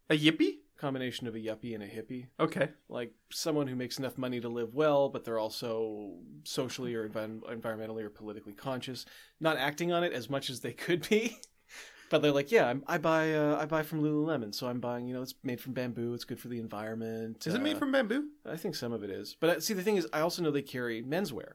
A 0.08 0.16
yippie? 0.16 0.59
Combination 0.80 1.26
of 1.26 1.34
a 1.34 1.38
yuppie 1.38 1.74
and 1.74 1.82
a 1.82 1.86
hippie 1.86 2.26
Okay. 2.40 2.70
like 2.88 3.12
someone 3.30 3.66
who 3.66 3.76
makes 3.76 3.98
enough 3.98 4.16
money 4.16 4.40
to 4.40 4.48
live 4.48 4.74
well, 4.74 5.08
but 5.08 5.24
they're 5.24 5.38
also 5.38 6.14
socially 6.44 6.94
or 6.94 7.08
envi- 7.08 7.42
environmentally 7.42 8.02
or 8.02 8.10
politically 8.10 8.54
conscious, 8.54 9.04
not 9.40 9.56
acting 9.58 9.92
on 9.92 10.02
it 10.04 10.12
as 10.12 10.30
much 10.30 10.48
as 10.50 10.60
they 10.60 10.72
could 10.72 11.06
be. 11.08 11.36
but 12.10 12.22
they're 12.22 12.32
like, 12.32 12.50
yeah, 12.50 12.66
I'm, 12.66 12.82
I 12.86 12.98
buy 12.98 13.34
uh, 13.34 13.56
I 13.60 13.66
buy 13.66 13.82
from 13.82 14.02
Lululemon, 14.02 14.54
so 14.54 14.66
I'm 14.68 14.80
buying. 14.80 15.06
You 15.06 15.14
know, 15.14 15.22
it's 15.22 15.34
made 15.44 15.60
from 15.60 15.74
bamboo. 15.74 16.14
It's 16.14 16.24
good 16.24 16.40
for 16.40 16.48
the 16.48 16.58
environment. 16.58 17.46
Is 17.46 17.54
it 17.54 17.60
made 17.62 17.76
Uh, 17.76 17.80
from 17.80 17.92
bamboo? 17.92 18.24
I 18.44 18.56
think 18.56 18.74
some 18.74 18.92
of 18.92 19.04
it 19.04 19.10
is. 19.10 19.36
But 19.38 19.50
uh, 19.50 19.60
see, 19.60 19.74
the 19.74 19.82
thing 19.82 19.96
is, 19.96 20.08
I 20.12 20.20
also 20.20 20.42
know 20.42 20.50
they 20.50 20.62
carry 20.62 21.02
menswear. 21.02 21.52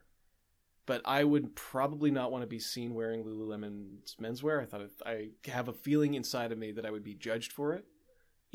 But 0.85 1.01
I 1.03 1.23
would 1.23 1.55
probably 1.55 2.11
not 2.11 2.31
want 2.31 2.43
to 2.43 2.47
be 2.47 2.59
seen 2.59 2.93
wearing 2.93 3.23
Lululemon's 3.23 4.15
menswear. 4.21 4.61
I 4.61 4.65
thought 4.65 4.81
it, 4.81 4.91
I 5.03 5.29
have 5.49 5.67
a 5.67 5.73
feeling 5.73 6.13
inside 6.13 6.51
of 6.51 6.59
me 6.59 6.71
that 6.73 6.85
I 6.85 6.91
would 6.91 7.03
be 7.03 7.15
judged 7.15 7.51
for 7.51 7.73
it, 7.73 7.85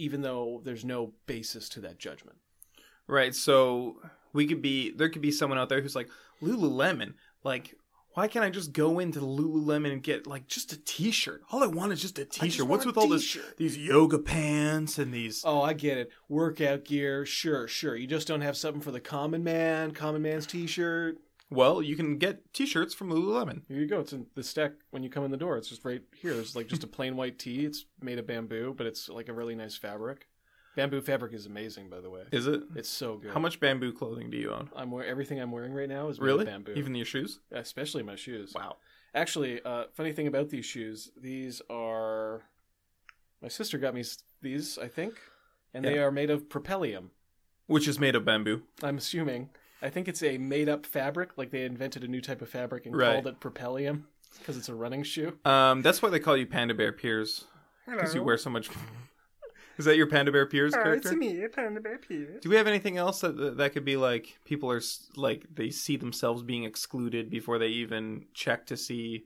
even 0.00 0.23
though 0.23 0.61
there's 0.64 0.85
no 0.85 1.12
basis 1.26 1.69
to 1.70 1.81
that 1.81 1.99
judgment. 1.99 2.38
Right. 3.06 3.35
So 3.35 3.97
we 4.32 4.47
could 4.47 4.62
be 4.62 4.91
there 4.93 5.08
could 5.08 5.23
be 5.23 5.32
someone 5.32 5.58
out 5.58 5.69
there 5.69 5.81
who's 5.81 5.97
like 5.97 6.08
Lululemon. 6.43 7.14
Like, 7.43 7.75
why 8.14 8.29
can't 8.29 8.44
I 8.44 8.50
just 8.50 8.73
go 8.73 8.99
into 8.99 9.20
Lululemon 9.20 9.93
and 9.93 10.02
get 10.02 10.26
like 10.26 10.47
just 10.47 10.73
a 10.73 10.85
T-shirt? 10.85 11.43
All 11.50 11.62
I 11.62 11.67
want 11.67 11.93
is 11.93 12.00
just 12.00 12.19
a 12.19 12.25
T-shirt. 12.25 12.67
What's 12.67 12.85
want 12.85 12.97
with 12.97 13.02
all 13.02 13.08
this 13.08 13.37
these 13.56 13.76
yoga 13.76 14.19
pants 14.19 14.99
and 14.99 15.12
these? 15.12 15.43
Oh, 15.44 15.62
I 15.62 15.73
get 15.73 15.99
it. 15.99 16.11
Workout 16.29 16.85
gear, 16.85 17.25
sure, 17.26 17.69
sure. 17.69 17.96
You 17.96 18.06
just 18.06 18.29
don't 18.29 18.41
have 18.41 18.56
something 18.56 18.82
for 18.82 18.91
the 18.91 19.00
common 19.00 19.44
man, 19.44 19.93
common 19.93 20.23
man's 20.23 20.46
t-shirt. 20.46 21.19
Well, 21.50 21.82
you 21.82 21.97
can 21.97 22.17
get 22.19 22.52
T-shirts 22.55 22.94
from 22.94 23.11
Lululemon. 23.11 23.62
Here 23.67 23.79
you 23.79 23.87
go. 23.88 24.00
It's 24.00 24.12
in 24.12 24.26
the 24.37 24.43
stack 24.44 24.73
when 24.91 25.02
you 25.02 25.11
come 25.11 25.25
in 25.25 25.32
the 25.32 25.37
door. 25.37 25.56
It's 25.56 25.69
just 25.69 25.85
right 25.85 26.02
here. 26.14 26.32
It's 26.32 26.55
like 26.55 26.69
just 26.69 26.85
a 26.85 26.87
plain 26.87 27.17
white 27.17 27.38
tee. 27.41 27.64
It's 27.67 27.87
made 28.00 28.19
of 28.20 28.26
bamboo, 28.26 28.75
but 28.76 28.87
it's 28.87 29.08
like 29.08 29.29
a 29.29 29.32
really 29.32 29.56
nice 29.56 29.76
fabric. 29.76 30.29
Bamboo 30.76 31.00
fabric 31.00 31.32
is 31.32 31.47
amazing, 31.47 31.91
by 31.91 32.00
the 32.00 32.08
way. 32.08 32.23
Is 32.31 32.47
it? 32.47 32.62
It's 32.76 32.88
so 32.88 33.17
good. 33.17 33.32
How 33.32 33.41
much 33.41 33.58
bamboo 33.58 33.93
clothing 33.93 34.31
do 34.31 34.37
you 34.37 34.52
own? 34.52 34.70
I'm 34.76 34.93
wearing 34.93 35.11
everything 35.11 35.41
I'm 35.41 35.50
wearing 35.50 35.73
right 35.75 35.88
now 35.88 36.08
is 36.08 36.20
made 36.20 36.26
Really? 36.26 36.43
of 36.44 36.47
bamboo. 36.47 36.75
Even 36.76 36.94
your 36.94 37.05
shoes? 37.06 37.41
especially 37.50 38.05
my 38.05 38.14
shoes. 38.14 38.53
Wow. 38.55 38.76
Actually, 39.12 39.61
uh, 39.64 39.85
funny 39.93 40.12
thing 40.12 40.29
about 40.29 40.50
these 40.50 40.64
shoes, 40.64 41.11
these 41.20 41.61
are 41.69 42.43
my 43.43 43.49
sister 43.49 43.76
got 43.79 43.93
me 43.94 44.05
these, 44.41 44.79
I 44.79 44.87
think, 44.87 45.14
and 45.75 45.85
they 45.85 45.99
are 45.99 46.12
made 46.12 46.31
of 46.31 46.49
propellium. 46.49 47.06
Which 47.67 47.88
is 47.88 47.99
made 47.99 48.14
of 48.14 48.25
bamboo. 48.25 48.62
I'm 48.85 48.99
assuming. 48.99 49.50
I 49.82 49.88
think 49.91 50.09
it's 50.09 50.23
a 50.23 50.37
made-up 50.38 50.85
fabric, 50.87 51.31
like 51.37 51.50
they 51.50 51.65
invented 51.65 52.05
a 52.05 52.09
new 52.09 52.21
type 52.21 52.43
of 52.43 52.49
fabric 52.49 52.87
and 52.87 52.94
Right. 52.97 53.12
called 53.23 53.27
it 53.27 53.41
propellium 53.41 54.05
because 54.39 54.56
it's 54.56 54.69
a 54.69 54.75
running 54.75 55.03
shoe. 55.03 55.39
Um, 55.44 55.82
that's 55.82 56.03
why 56.03 56.10
they 56.10 56.20
call 56.20 56.37
you 56.37 56.46
Panda 56.46 56.75
Bear 56.75 56.93
Piers 56.93 57.44
because 57.87 58.15
you 58.15 58.22
wear 58.22 58.37
so 58.39 58.51
much. 58.51 58.69
is 59.79 59.84
that 59.87 59.96
your 59.96 60.06
Panda 60.06 60.31
Bear 60.32 60.46
Piers 60.46 60.75
character? 60.75 61.08
It's 61.08 61.17
me, 61.17 61.46
Panda 61.49 61.81
Bear 61.81 61.99
Piers. 61.99 62.43
Do 62.43 62.51
we 62.51 62.56
have 62.56 62.67
anything 62.67 62.96
else 62.99 63.20
that 63.22 63.56
that 63.56 63.72
could 63.72 63.84
be 63.84 63.96
like 63.96 64.39
people 64.44 64.70
are 64.70 64.82
like 65.17 65.46
they 65.55 65.70
see 65.70 65.96
themselves 65.96 66.43
being 66.43 66.65
excluded 66.65 67.31
before 67.31 67.58
they 67.58 67.69
even 67.69 68.27
check 68.34 68.67
to 68.67 68.77
see 68.77 69.25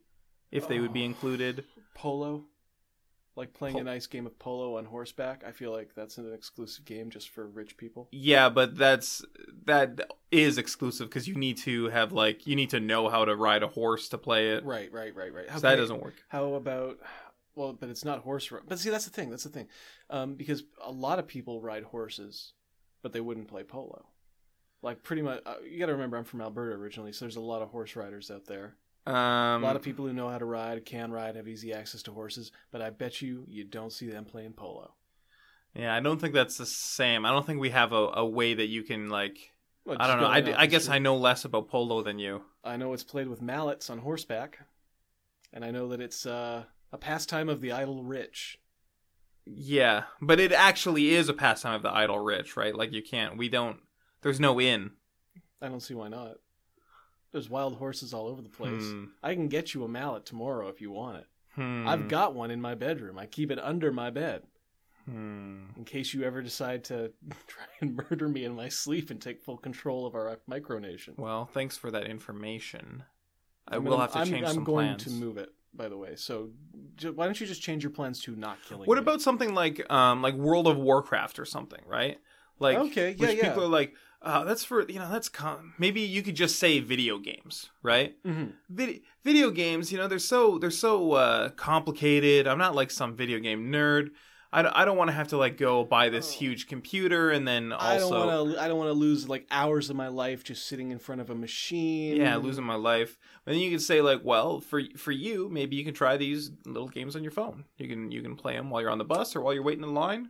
if 0.52 0.68
they 0.68 0.78
would 0.78 0.92
be 0.92 1.02
Oh. 1.02 1.06
included? 1.06 1.64
Polo, 1.94 2.44
like 3.36 3.52
playing 3.52 3.74
Po- 3.74 3.80
a 3.80 3.84
nice 3.84 4.06
game 4.06 4.26
of 4.26 4.38
polo 4.38 4.78
on 4.78 4.84
horseback. 4.84 5.42
I 5.46 5.52
feel 5.52 5.72
like 5.72 5.94
that's 5.94 6.18
an 6.18 6.32
exclusive 6.32 6.84
game 6.84 7.10
just 7.10 7.30
for 7.30 7.46
rich 7.46 7.76
people. 7.76 8.08
Yeah, 8.12 8.48
but 8.48 8.76
that's 8.76 9.24
that 9.64 10.00
is 10.30 10.58
exclusive 10.58 11.08
because 11.08 11.26
you 11.26 11.34
need 11.34 11.58
to 11.58 11.88
have 11.88 12.12
like 12.12 12.46
you 12.46 12.56
need 12.56 12.70
to 12.70 12.80
know 12.80 13.08
how 13.08 13.24
to 13.24 13.34
ride 13.34 13.62
a 13.62 13.68
horse 13.68 14.08
to 14.10 14.18
play 14.18 14.50
it. 14.50 14.64
Right, 14.64 14.92
right, 14.92 15.14
right, 15.14 15.32
right. 15.32 15.46
So 15.52 15.60
that 15.60 15.76
doesn't 15.76 16.00
work. 16.00 16.14
How 16.28 16.54
about 16.54 16.98
well, 17.54 17.72
but 17.72 17.88
it's 17.88 18.04
not 18.04 18.20
horse 18.20 18.50
ri- 18.50 18.60
But 18.66 18.78
see, 18.78 18.90
that's 18.90 19.04
the 19.04 19.10
thing. 19.10 19.30
That's 19.30 19.44
the 19.44 19.50
thing. 19.50 19.68
Um, 20.10 20.34
because 20.34 20.64
a 20.82 20.90
lot 20.90 21.18
of 21.18 21.26
people 21.26 21.60
ride 21.60 21.84
horses, 21.84 22.52
but 23.02 23.12
they 23.12 23.20
wouldn't 23.20 23.48
play 23.48 23.62
polo. 23.62 24.06
Like 24.82 25.02
pretty 25.02 25.22
much, 25.22 25.40
uh, 25.46 25.54
you 25.68 25.78
got 25.78 25.86
to 25.86 25.92
remember, 25.92 26.16
I'm 26.18 26.24
from 26.24 26.42
Alberta 26.42 26.76
originally, 26.76 27.12
so 27.12 27.24
there's 27.24 27.36
a 27.36 27.40
lot 27.40 27.62
of 27.62 27.70
horse 27.70 27.96
riders 27.96 28.30
out 28.30 28.44
there. 28.46 28.74
Um, 29.06 29.14
a 29.14 29.66
lot 29.66 29.76
of 29.76 29.82
people 29.82 30.06
who 30.06 30.12
know 30.12 30.28
how 30.30 30.38
to 30.38 30.44
ride, 30.44 30.84
can 30.84 31.12
ride, 31.12 31.37
have 31.37 31.46
easy 31.46 31.73
access 31.73 32.02
to 32.04 32.12
horses. 32.12 32.52
But 32.70 32.80
I 32.80 32.90
bet 32.90 33.20
you, 33.20 33.44
you 33.49 33.64
don't 33.64 33.92
see 33.92 34.08
them 34.08 34.25
playing 34.25 34.54
polo. 34.54 34.94
Yeah, 35.75 35.94
I 35.94 36.00
don't 36.00 36.20
think 36.20 36.34
that's 36.34 36.56
the 36.56 36.66
same. 36.66 37.26
I 37.26 37.30
don't 37.30 37.44
think 37.46 37.61
we 37.61 37.70
have 37.70 37.92
a, 37.92 38.11
a 38.14 38.25
way 38.25 38.54
that 38.54 38.66
you 38.66 38.82
can 38.82 39.08
like. 39.11 39.52
Well, 39.84 39.96
I 40.00 40.06
don't 40.06 40.20
know. 40.20 40.26
I, 40.26 40.62
I 40.62 40.66
guess. 40.66 40.88
I 40.88 40.99
know 40.99 41.16
less 41.16 41.44
about 41.44 41.68
polo 41.68 42.02
than 42.02 42.18
you. 42.18 42.42
I 42.62 42.76
know 42.76 42.92
it's 42.92 43.04
played 43.04 43.28
with 43.28 43.42
mallets 43.42 43.90
on 43.90 43.99
horseback, 43.99 44.61
and 45.52 45.64
I 45.64 45.70
know 45.70 45.88
that 45.88 46.00
it's 46.00 46.25
uh, 46.25 46.64
a 46.92 46.99
pastime 46.99 47.49
of 47.49 47.61
the 47.61 47.73
idle 47.73 48.02
rich. 48.02 48.58
Yeah, 49.44 50.04
but 50.23 50.40
it 50.40 50.52
actually 50.52 51.11
is 51.11 51.28
a 51.28 51.34
pastime 51.34 51.75
of 51.75 51.82
the 51.82 51.92
idle 51.92 52.18
rich, 52.18 52.56
right? 52.56 52.75
Like 52.75 52.92
you 52.92 53.02
can't. 53.02 53.37
We 53.37 53.50
don't. 53.50 53.78
There's 54.23 54.40
no 54.40 54.58
in. 54.58 54.92
I 55.61 55.68
don't 55.68 55.80
see 55.80 55.94
why 55.94 56.08
not. 56.08 56.37
There's 57.34 57.50
wild 57.50 57.74
horses 57.74 58.14
all 58.14 58.28
over 58.28 58.40
the 58.40 58.48
place. 58.48 58.84
Hmm. 58.84 59.06
I 59.20 59.34
can 59.34 59.48
get 59.48 59.74
you 59.74 59.82
a 59.82 59.88
mallet 59.88 60.24
tomorrow 60.24 60.68
if 60.68 60.80
you 60.80 60.92
want 60.92 61.18
it. 61.18 61.26
Hmm. 61.56 61.86
I've 61.86 62.06
got 62.06 62.32
one 62.32 62.52
in 62.52 62.60
my 62.60 62.76
bedroom. 62.76 63.18
I 63.18 63.26
keep 63.26 63.50
it 63.50 63.58
under 63.58 63.90
my 63.90 64.10
bed. 64.10 64.44
Hmm. 65.06 65.64
in 65.76 65.84
case 65.84 66.14
you 66.14 66.22
ever 66.22 66.40
decide 66.40 66.84
to 66.84 67.12
try 67.46 67.64
and 67.82 68.00
murder 68.08 68.26
me 68.26 68.46
in 68.46 68.54
my 68.56 68.70
sleep 68.70 69.10
and 69.10 69.20
take 69.20 69.42
full 69.42 69.58
control 69.58 70.06
of 70.06 70.14
our 70.14 70.38
micronation. 70.48 71.18
Well, 71.18 71.44
thanks 71.44 71.76
for 71.76 71.90
that 71.90 72.04
information. 72.04 73.02
I 73.68 73.78
will 73.78 73.98
have 73.98 74.12
to 74.12 74.20
I'm, 74.20 74.26
change 74.28 74.46
I'm 74.46 74.54
some 74.54 74.64
going 74.64 74.86
plans. 74.86 75.04
to 75.04 75.10
move 75.10 75.36
it, 75.36 75.50
by 75.74 75.88
the 75.88 75.98
way. 75.98 76.16
So 76.16 76.50
why 77.14 77.26
don't 77.26 77.38
you 77.38 77.46
just 77.46 77.60
change 77.60 77.82
your 77.82 77.90
plans 77.90 78.22
to 78.22 78.36
not 78.36 78.58
killing? 78.66 78.86
What 78.86 78.94
me? 78.94 79.02
about 79.02 79.20
something 79.20 79.52
like 79.54 79.84
um 79.92 80.22
like 80.22 80.36
World 80.36 80.68
of 80.68 80.78
Warcraft 80.78 81.38
or 81.38 81.44
something, 81.44 81.82
right? 81.86 82.18
Like 82.58 82.78
Okay, 82.78 83.14
yeah, 83.18 83.30
yeah. 83.30 83.48
people 83.48 83.64
are 83.64 83.68
like, 83.68 83.92
uh, 84.25 84.45
that's 84.45 84.64
for 84.64 84.83
you 84.88 84.99
know 84.99 85.11
that's 85.11 85.28
con- 85.28 85.75
maybe 85.78 86.00
you 86.00 86.23
could 86.23 86.35
just 86.35 86.59
say 86.59 86.81
video 86.81 87.19
games, 87.19 87.71
right? 87.83 88.16
Mhm. 88.25 88.52
Vid- 88.71 89.02
video 89.23 89.50
games, 89.50 89.93
you 89.93 89.99
know, 89.99 90.09
they're 90.09 90.19
so 90.19 90.59
they're 90.59 90.71
so 90.71 91.12
uh, 91.12 91.49
complicated. 91.50 92.47
I'm 92.47 92.59
not 92.59 92.75
like 92.75 92.90
some 92.90 93.14
video 93.14 93.38
game 93.38 93.71
nerd. 93.71 94.11
I 94.57 94.62
don't, 94.62 94.73
I 94.76 94.85
don't 94.85 94.97
want 94.97 95.09
to 95.09 95.14
have 95.14 95.26
to 95.28 95.37
like 95.37 95.57
go 95.59 95.83
buy 95.85 96.11
this 96.11 96.31
Oh. 96.33 96.38
huge 96.38 96.69
computer 96.69 97.31
and 97.31 97.47
then 97.47 97.73
I 97.73 97.95
don't 97.99 98.12
also 98.12 98.26
want 98.26 98.52
to. 98.54 98.62
I 98.62 98.69
don't 98.69 98.78
want 98.78 98.88
to 98.88 98.93
lose 98.95 99.28
like 99.28 99.47
hours 99.50 99.90
of 99.90 99.97
my 99.97 100.07
life 100.07 100.45
just 100.45 100.66
sitting 100.66 100.93
in 100.93 101.00
front 101.00 101.21
of 101.21 101.28
a 101.28 101.35
machine. 101.35 102.16
yeah 102.16 102.37
losing 102.37 102.62
my 102.64 102.76
life. 102.76 103.19
And 103.47 103.54
then 103.54 103.61
you 103.61 103.69
can 103.71 103.81
say 103.81 104.00
like, 104.00 104.21
well, 104.23 104.61
for 104.61 104.81
for 104.97 105.11
you, 105.11 105.49
maybe 105.50 105.75
you 105.75 105.85
can 105.85 105.93
try 105.93 106.16
these 106.16 106.52
little 106.66 106.88
games 106.88 107.16
on 107.16 107.23
your 107.25 107.33
phone. 107.33 107.64
You 107.78 107.88
can 107.88 108.12
you 108.12 108.23
can 108.23 108.37
play 108.37 108.54
them 108.54 108.71
while 108.71 108.81
you're 108.81 108.90
on 108.90 108.99
the 108.99 109.04
bus 109.04 109.35
or 109.35 109.40
while 109.40 109.52
you're 109.54 109.64
waiting 109.64 109.83
in 109.85 109.93
line. 109.93 110.28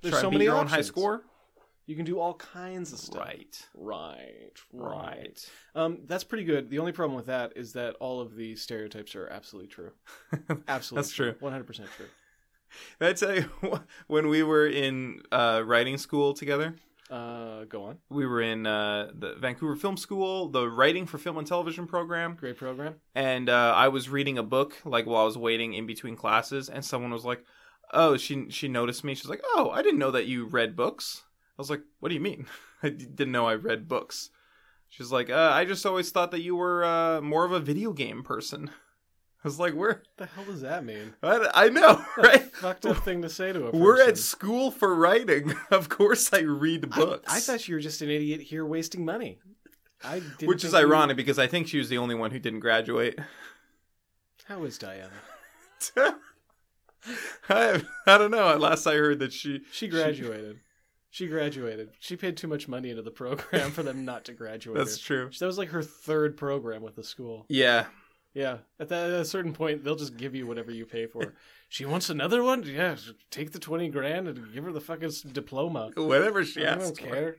There's 0.00 0.12
try 0.12 0.20
so 0.20 0.26
and 0.28 0.32
beat 0.32 0.38
many 0.38 0.44
your 0.44 0.54
own 0.56 0.68
high 0.68 0.76
options. 0.76 0.86
score. 0.86 1.22
You 1.86 1.94
can 1.94 2.04
do 2.04 2.18
all 2.18 2.34
kinds 2.34 2.92
of 2.92 2.98
stuff. 2.98 3.24
Right. 3.24 3.66
Right. 3.74 4.52
Right. 4.72 5.50
Um, 5.74 5.98
that's 6.06 6.24
pretty 6.24 6.44
good. 6.44 6.68
The 6.68 6.78
only 6.80 6.92
problem 6.92 7.16
with 7.16 7.26
that 7.26 7.52
is 7.56 7.72
that 7.74 7.94
all 8.00 8.20
of 8.20 8.34
the 8.34 8.56
stereotypes 8.56 9.14
are 9.14 9.28
absolutely 9.28 9.68
true. 9.68 9.92
Absolutely, 10.68 11.02
That's 11.02 11.14
true. 11.14 11.34
One 11.40 11.52
hundred 11.52 11.66
percent 11.68 11.88
true. 11.96 12.06
Did 13.00 13.08
I 13.08 13.12
tell 13.12 13.34
you 13.36 13.80
when 14.08 14.28
we 14.28 14.42
were 14.42 14.66
in 14.66 15.22
uh, 15.30 15.62
writing 15.64 15.96
school 15.96 16.34
together? 16.34 16.74
Uh, 17.08 17.62
go 17.64 17.84
on. 17.84 17.98
We 18.10 18.26
were 18.26 18.40
in 18.42 18.66
uh, 18.66 19.12
the 19.14 19.36
Vancouver 19.36 19.76
Film 19.76 19.96
School, 19.96 20.48
the 20.48 20.68
writing 20.68 21.06
for 21.06 21.18
film 21.18 21.38
and 21.38 21.46
television 21.46 21.86
program, 21.86 22.34
Great 22.34 22.56
program. 22.56 22.96
and 23.14 23.48
uh, 23.48 23.72
I 23.76 23.86
was 23.88 24.08
reading 24.08 24.38
a 24.38 24.42
book 24.42 24.74
like 24.84 25.06
while 25.06 25.22
I 25.22 25.24
was 25.24 25.38
waiting 25.38 25.74
in 25.74 25.86
between 25.86 26.16
classes, 26.16 26.68
and 26.68 26.84
someone 26.84 27.12
was 27.12 27.24
like, 27.24 27.44
"Oh, 27.92 28.16
she 28.16 28.50
she 28.50 28.66
noticed 28.66 29.04
me. 29.04 29.14
She's 29.14 29.30
like, 29.30 29.42
oh, 29.54 29.70
I 29.70 29.82
didn't 29.82 30.00
know 30.00 30.10
that 30.10 30.26
you 30.26 30.46
read 30.46 30.74
books." 30.74 31.22
I 31.58 31.62
was 31.62 31.70
like, 31.70 31.82
"What 32.00 32.10
do 32.10 32.14
you 32.14 32.20
mean? 32.20 32.46
I 32.82 32.90
didn't 32.90 33.32
know 33.32 33.46
I 33.46 33.54
read 33.54 33.88
books." 33.88 34.30
She's 34.88 35.10
like, 35.10 35.30
uh, 35.30 35.50
"I 35.52 35.64
just 35.64 35.86
always 35.86 36.10
thought 36.10 36.30
that 36.30 36.42
you 36.42 36.56
were 36.56 36.84
uh, 36.84 37.20
more 37.20 37.44
of 37.44 37.52
a 37.52 37.60
video 37.60 37.92
game 37.92 38.22
person." 38.22 38.70
I 39.44 39.48
was 39.48 39.60
like, 39.60 39.74
"We're 39.74 39.88
What 39.88 40.16
the 40.16 40.26
hell 40.26 40.44
does 40.44 40.62
that 40.62 40.84
mean? 40.84 41.14
I, 41.22 41.48
I 41.54 41.68
know, 41.68 42.04
right? 42.16 42.52
Fucked 42.56 42.86
up 42.86 42.96
thing 43.04 43.22
to 43.22 43.28
say 43.28 43.52
to 43.52 43.60
a 43.60 43.64
person. 43.66 43.80
We're 43.80 44.02
at 44.02 44.18
school 44.18 44.70
for 44.70 44.94
writing. 44.94 45.54
Of 45.70 45.88
course, 45.88 46.32
I 46.32 46.40
read 46.40 46.90
books. 46.90 47.32
I, 47.32 47.40
thought 47.40 47.68
you 47.68 47.74
were 47.74 47.80
just 47.80 48.02
an 48.02 48.10
idiot 48.10 48.40
here 48.40 48.64
wasting 48.64 49.04
money. 49.04 49.38
I 50.04 50.20
didn't 50.20 50.48
which 50.48 50.64
is 50.64 50.74
ironic 50.74 51.16
because 51.16 51.38
I 51.38 51.46
think 51.46 51.68
she 51.68 51.78
was 51.78 51.88
the 51.88 51.98
only 51.98 52.14
one 52.14 52.30
who 52.30 52.38
didn't 52.38 52.60
graduate. 52.60 53.18
How 54.44 54.62
is 54.64 54.78
Diana? 54.78 55.10
I, 57.48 57.82
I 58.06 58.18
don't 58.18 58.30
know. 58.30 58.48
At 58.48 58.60
last 58.60 58.86
I 58.86 58.94
heard 58.94 59.18
that 59.20 59.32
she 59.32 59.62
She 59.72 59.88
graduated. 59.88 60.60
She 61.16 61.28
graduated. 61.28 61.92
She 61.98 62.14
paid 62.14 62.36
too 62.36 62.46
much 62.46 62.68
money 62.68 62.90
into 62.90 63.00
the 63.00 63.10
program 63.10 63.70
for 63.70 63.82
them 63.82 64.04
not 64.04 64.26
to 64.26 64.34
graduate. 64.34 64.76
That's 64.76 65.00
her. 65.00 65.06
true. 65.06 65.30
That 65.40 65.46
was 65.46 65.56
like 65.56 65.70
her 65.70 65.82
third 65.82 66.36
program 66.36 66.82
with 66.82 66.94
the 66.94 67.02
school. 67.02 67.46
Yeah. 67.48 67.86
Yeah, 68.34 68.58
at, 68.78 68.90
that, 68.90 69.08
at 69.08 69.20
a 69.20 69.24
certain 69.24 69.54
point, 69.54 69.82
they'll 69.82 69.96
just 69.96 70.18
give 70.18 70.34
you 70.34 70.46
whatever 70.46 70.70
you 70.70 70.84
pay 70.84 71.06
for. 71.06 71.32
she 71.70 71.86
wants 71.86 72.10
another 72.10 72.42
one. 72.42 72.64
Yeah, 72.64 72.96
take 73.30 73.52
the 73.52 73.58
twenty 73.58 73.88
grand 73.88 74.28
and 74.28 74.52
give 74.52 74.64
her 74.64 74.72
the 74.72 74.80
fucking 74.82 75.10
diploma. 75.32 75.90
Whatever 75.94 76.44
she 76.44 76.66
I 76.66 76.74
don't 76.74 76.94
for. 76.94 77.02
care. 77.02 77.36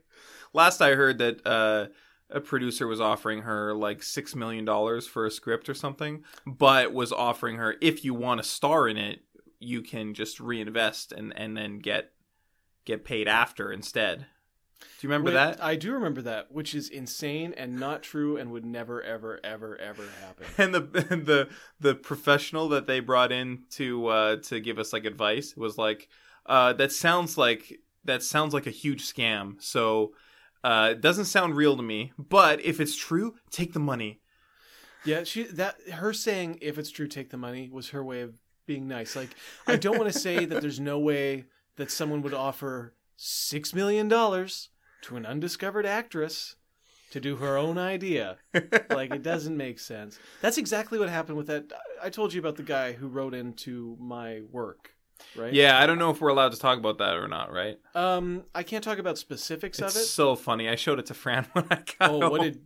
Last 0.53 0.81
I 0.81 0.96
heard 0.96 1.19
that 1.19 1.46
uh, 1.46 1.89
a 2.31 2.41
producer 2.41 2.88
was 2.88 3.00
offering 3.00 3.43
her 3.43 3.75
like 3.75 4.01
six 4.01 4.34
million 4.34 4.65
dollars 4.65 5.05
for 5.05 5.27
a 5.27 5.29
script 5.29 5.69
or 5.69 5.75
something, 5.75 6.24
but 6.48 6.93
was 6.93 7.12
offering 7.12 7.57
her 7.57 7.75
if 7.79 8.03
you 8.03 8.15
want 8.15 8.41
to 8.41 8.50
star 8.50 8.88
in 8.88 8.98
it, 8.98 9.19
you 9.60 9.84
can 9.84 10.15
just 10.15 10.39
reinvest 10.39 11.12
and 11.12 11.31
and 11.38 11.55
then 11.55 11.77
get 11.77 12.10
get 12.88 13.06
paid 13.06 13.27
after 13.27 13.72
instead. 13.72 14.25
Do 14.79 14.86
you 15.01 15.10
remember 15.10 15.29
Wait, 15.29 15.36
that? 15.36 15.63
I 15.63 15.75
do 15.75 15.91
remember 15.94 16.22
that, 16.24 16.51
which 16.51 16.74
is 16.74 16.89
insane 16.89 17.53
and 17.56 17.79
not 17.79 18.01
true, 18.01 18.38
and 18.38 18.51
would 18.51 18.65
never, 18.65 19.01
ever, 19.03 19.39
ever, 19.44 19.77
ever 19.77 20.03
happen. 20.22 20.46
and 20.58 20.74
the 20.74 21.08
and 21.12 21.25
the 21.25 21.50
the 21.79 21.94
professional 21.94 22.70
that 22.70 22.88
they 22.88 23.00
brought 23.00 23.32
in 23.32 23.63
to 23.72 24.08
uh 24.08 24.36
to 24.38 24.60
give 24.60 24.79
us 24.79 24.94
like 24.94 25.06
advice 25.06 25.56
was 25.56 25.77
like 25.77 26.10
uh 26.48 26.74
that 26.74 26.91
sounds 26.91 27.38
like 27.38 27.79
that 28.06 28.24
sounds 28.24 28.53
like 28.53 28.65
a 28.67 28.72
huge 28.72 29.03
scam 29.12 29.62
so 29.62 30.13
uh 30.63 30.89
it 30.91 31.01
doesn't 31.01 31.25
sound 31.25 31.56
real 31.56 31.75
to 31.75 31.84
me 31.84 32.12
but 32.17 32.63
if 32.63 32.79
it's 32.79 32.96
true 32.96 33.36
take 33.51 33.74
the 33.74 33.79
money 33.79 34.20
Yeah, 35.03 35.24
she 35.24 35.44
that 35.44 35.75
her 35.94 36.13
saying 36.13 36.60
if 36.62 36.77
it's 36.77 36.89
true, 36.91 37.08
take 37.08 37.29
the 37.29 37.38
money 37.38 37.70
was 37.72 37.89
her 37.89 38.03
way 38.03 38.22
of 38.22 38.34
being 38.65 38.88
nice. 38.88 39.15
Like 39.15 39.29
I 39.67 39.75
don't 39.75 39.98
want 39.98 40.12
to 40.12 40.20
say 40.20 40.46
that 40.46 40.62
there's 40.62 40.79
no 40.79 41.00
way 41.00 41.46
that 41.77 41.89
someone 41.91 42.22
would 42.22 42.34
offer 42.34 42.93
six 43.15 43.74
million 43.74 44.07
dollars 44.07 44.69
to 45.03 45.15
an 45.15 45.25
undiscovered 45.25 45.86
actress 45.86 46.55
to 47.12 47.19
do 47.22 47.38
her 47.38 47.57
own 47.57 47.77
idea. 47.77 48.38
like 48.89 49.13
it 49.13 49.24
doesn't 49.24 49.55
make 49.55 49.79
sense. 49.79 50.19
That's 50.41 50.57
exactly 50.57 51.00
what 51.00 51.10
happened 51.10 51.38
with 51.38 51.48
that. 51.48 51.72
I 52.03 52.10
told 52.10 52.34
you 52.34 52.39
about 52.39 52.57
the 52.57 52.63
guy 52.63 52.91
who 52.93 53.07
wrote 53.07 53.34
into 53.34 53.96
my 54.00 54.41
work, 54.51 54.91
right? 55.36 55.51
yeah 55.53 55.79
i 55.79 55.88
don't 55.88 55.98
know 55.98 56.12
if 56.12 56.22
we're 56.22 56.29
allowed 56.29 56.51
to 56.51 56.60
talk 56.60 56.77
about 56.77 57.00
that 57.00 57.15
or 57.15 57.27
not 57.27 57.51
right 57.51 57.79
Um, 57.96 58.43
I 58.53 58.62
can't 58.62 58.84
talk 58.84 59.00
about 59.00 59.17
specifics 59.17 59.79
it's 59.79 59.96
of 59.96 60.00
it. 60.00 60.05
so 60.05 60.36
funny 60.36 60.69
i 60.69 60.75
showed 60.75 61.00
it 61.00 61.07
to 61.07 61.15
fran 61.15 61.48
when 61.53 61.65
i 61.72 61.75
got 61.98 62.12
Oh, 62.12 62.29
what 62.29 62.41
did 62.41 62.60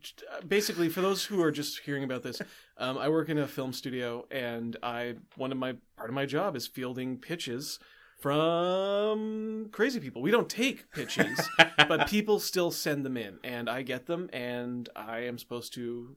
basically 0.45 0.89
for 0.89 0.99
those 0.99 1.23
who 1.23 1.41
are 1.41 1.51
just 1.51 1.79
hearing 1.79 2.03
about 2.03 2.23
this, 2.23 2.41
um, 2.77 2.97
I 2.97 3.07
work 3.07 3.29
in 3.29 3.37
a 3.37 3.47
film 3.47 3.71
studio, 3.71 4.25
and 4.31 4.75
I 4.83 5.15
one 5.37 5.51
of 5.53 5.57
my 5.59 5.75
part 5.95 6.09
of 6.09 6.13
my 6.13 6.25
job 6.25 6.55
is 6.57 6.67
fielding 6.67 7.17
pitches 7.19 7.79
from 8.21 9.69
crazy 9.71 9.99
people. 9.99 10.21
We 10.21 10.31
don't 10.31 10.49
take 10.49 10.91
pitches, 10.91 11.49
but 11.87 12.07
people 12.07 12.39
still 12.39 12.71
send 12.71 13.03
them 13.03 13.17
in, 13.17 13.39
and 13.43 13.69
I 13.69 13.81
get 13.81 14.05
them, 14.05 14.29
and 14.31 14.87
I 14.95 15.21
am 15.21 15.37
supposed 15.37 15.73
to 15.73 16.15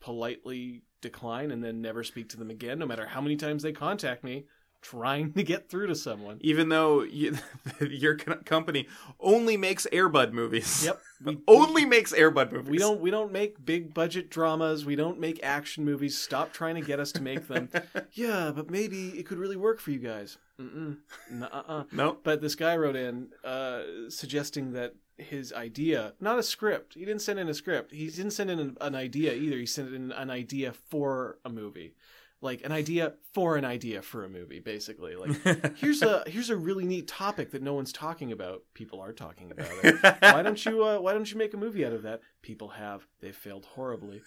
politely 0.00 0.82
decline 1.00 1.50
and 1.50 1.62
then 1.62 1.80
never 1.80 2.02
speak 2.02 2.28
to 2.30 2.36
them 2.36 2.50
again, 2.50 2.78
no 2.78 2.86
matter 2.86 3.06
how 3.06 3.20
many 3.20 3.36
times 3.36 3.62
they 3.62 3.72
contact 3.72 4.24
me 4.24 4.46
trying 4.82 5.32
to 5.32 5.42
get 5.42 5.68
through 5.68 5.86
to 5.86 5.94
someone. 5.94 6.38
even 6.40 6.68
though 6.68 7.02
you, 7.02 7.38
your 7.80 8.16
company 8.16 8.86
only 9.20 9.56
makes 9.56 9.86
Air 9.92 10.08
Bud 10.08 10.34
movies 10.34 10.84
Yep, 10.84 11.00
we, 11.24 11.38
only 11.48 11.84
makes 11.84 12.12
Air 12.12 12.30
Bud 12.30 12.52
movies 12.52 12.70
We 12.70 12.78
don't 12.78 13.00
we 13.00 13.10
don't 13.10 13.32
make 13.32 13.64
big 13.64 13.94
budget 13.94 14.28
dramas. 14.28 14.84
We 14.84 14.96
don't 14.96 15.18
make 15.18 15.42
action 15.42 15.84
movies. 15.84 16.18
Stop 16.18 16.52
trying 16.52 16.74
to 16.74 16.80
get 16.80 17.00
us 17.00 17.12
to 17.12 17.22
make 17.22 17.48
them. 17.48 17.68
yeah, 18.12 18.52
but 18.54 18.70
maybe 18.70 19.10
it 19.10 19.26
could 19.26 19.38
really 19.38 19.56
work 19.56 19.80
for 19.80 19.90
you 19.90 19.98
guys. 19.98 20.36
Mm-mm. 20.60 20.98
Nuh-uh. 21.30 21.84
nope 21.92 22.20
But 22.22 22.40
this 22.40 22.54
guy 22.54 22.76
wrote 22.76 22.96
in 22.96 23.28
uh, 23.44 23.82
suggesting 24.08 24.72
that 24.72 24.94
his 25.16 25.52
idea, 25.52 26.14
not 26.20 26.38
a 26.38 26.42
script. 26.42 26.94
He 26.94 27.04
didn't 27.04 27.22
send 27.22 27.38
in 27.38 27.48
a 27.48 27.54
script. 27.54 27.92
He 27.92 28.08
didn't 28.08 28.32
send 28.32 28.50
in 28.50 28.58
an, 28.58 28.76
an 28.80 28.94
idea 28.94 29.32
either. 29.32 29.56
He 29.56 29.66
sent 29.66 29.94
in 29.94 30.12
an 30.12 30.30
idea 30.30 30.72
for 30.72 31.38
a 31.44 31.48
movie, 31.48 31.94
like 32.42 32.64
an 32.64 32.72
idea 32.72 33.14
for 33.32 33.56
an 33.56 33.64
idea 33.64 34.02
for 34.02 34.24
a 34.24 34.28
movie, 34.28 34.58
basically. 34.60 35.14
Like 35.16 35.76
here's 35.76 36.02
a 36.02 36.24
here's 36.26 36.50
a 36.50 36.56
really 36.56 36.84
neat 36.84 37.08
topic 37.08 37.52
that 37.52 37.62
no 37.62 37.72
one's 37.74 37.92
talking 37.92 38.32
about. 38.32 38.62
People 38.74 39.00
are 39.00 39.12
talking 39.12 39.50
about 39.50 39.70
it. 39.82 40.18
Why 40.20 40.42
don't 40.42 40.62
you 40.64 40.84
uh, 40.84 40.98
why 40.98 41.12
don't 41.14 41.30
you 41.30 41.38
make 41.38 41.54
a 41.54 41.56
movie 41.56 41.86
out 41.86 41.92
of 41.92 42.02
that? 42.02 42.20
People 42.42 42.68
have. 42.68 43.06
They've 43.20 43.34
failed 43.34 43.64
horribly. 43.64 44.22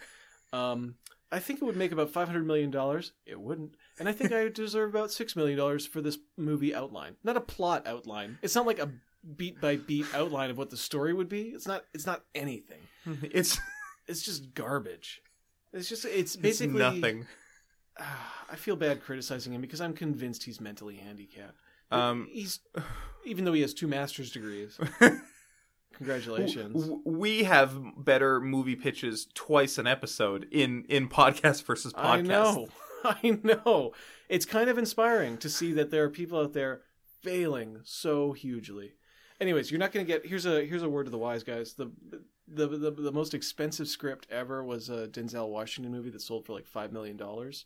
Um 0.53 0.95
i 1.31 1.39
think 1.39 1.60
it 1.62 1.65
would 1.65 1.75
make 1.75 1.91
about 1.91 2.12
500 2.12 2.45
million 2.45 2.72
dollars. 2.72 3.12
It 3.25 3.39
wouldn't. 3.39 3.75
And 4.00 4.07
i 4.07 4.12
think 4.13 4.31
i 4.31 4.48
deserve 4.48 4.91
about 4.91 5.12
6 5.12 5.36
million 5.36 5.57
dollars 5.57 5.86
for 5.86 6.01
this 6.01 6.17
movie 6.38 6.74
outline. 6.74 7.15
Not 7.24 7.36
a 7.36 7.41
plot 7.41 7.86
outline. 7.88 8.38
It's 8.41 8.55
not 8.55 8.65
like 8.65 8.79
a 8.79 8.89
beat 9.36 9.60
by 9.60 9.75
beat 9.75 10.05
outline 10.13 10.51
of 10.51 10.57
what 10.57 10.69
the 10.69 10.77
story 10.77 11.13
would 11.13 11.27
be. 11.27 11.50
It's 11.50 11.67
not 11.67 11.84
it's 11.93 12.05
not 12.05 12.24
anything. 12.34 12.81
It's 13.24 13.60
it's 14.07 14.22
just 14.22 14.53
garbage. 14.53 15.22
It's 15.74 15.89
just 15.89 16.05
it's 16.05 16.36
It's 16.36 16.36
basically 16.38 16.79
nothing. 16.79 17.25
i 18.52 18.56
feel 18.56 18.75
bad 18.75 19.02
criticizing 19.02 19.54
him 19.54 19.62
because 19.62 19.82
i'm 19.82 19.94
convinced 19.94 20.44
he's 20.44 20.60
mentally 20.62 20.96
handicapped 20.96 21.60
Um, 21.92 22.28
he's 22.32 22.60
even 23.25 23.46
though 23.46 23.54
he 23.54 23.62
has 23.62 23.74
two 23.74 23.88
master's 23.88 24.32
degrees 24.32 24.78
congratulations 25.94 26.90
we 27.06 27.44
have 27.44 27.78
better 27.98 28.40
movie 28.42 28.75
pitches 28.75 29.28
twice 29.34 29.78
an 29.78 29.88
episode 29.88 30.48
in 30.52 30.86
in 30.90 31.08
podcast 31.08 31.64
versus 31.64 31.94
podcast. 31.94 32.02
I 32.02 32.22
know. 32.22 32.68
I 33.04 33.40
know. 33.44 33.94
It's 34.30 34.46
kind 34.46 34.70
of 34.70 34.78
inspiring 34.80 35.38
to 35.38 35.50
see 35.50 35.74
that 35.74 35.92
there 35.92 36.04
are 36.04 36.10
people 36.10 36.40
out 36.40 36.54
there 36.54 36.82
failing 37.22 37.82
so 37.84 38.34
hugely. 38.34 38.94
Anyways, 39.40 39.70
you're 39.70 39.80
not 39.80 39.92
going 39.92 40.06
to 40.06 40.12
get 40.12 40.25
here's 40.25 40.46
a 40.48 40.66
here's 40.66 40.82
a 40.82 40.90
word 40.90 41.04
to 41.06 41.12
the 41.12 41.18
wise 41.18 41.44
guys. 41.44 41.74
The 41.74 41.92
the 42.48 42.68
the, 42.68 42.92
the 42.92 43.12
most 43.12 43.34
expensive 43.36 43.88
script 43.88 44.28
ever 44.32 44.64
was 44.64 44.90
a 44.90 45.08
Denzel 45.08 45.50
Washington 45.50 45.92
movie 45.94 46.10
that 46.10 46.22
sold 46.22 46.46
for 46.46 46.54
like 46.54 46.66
5 46.66 46.92
million 46.92 47.16
dollars. 47.16 47.66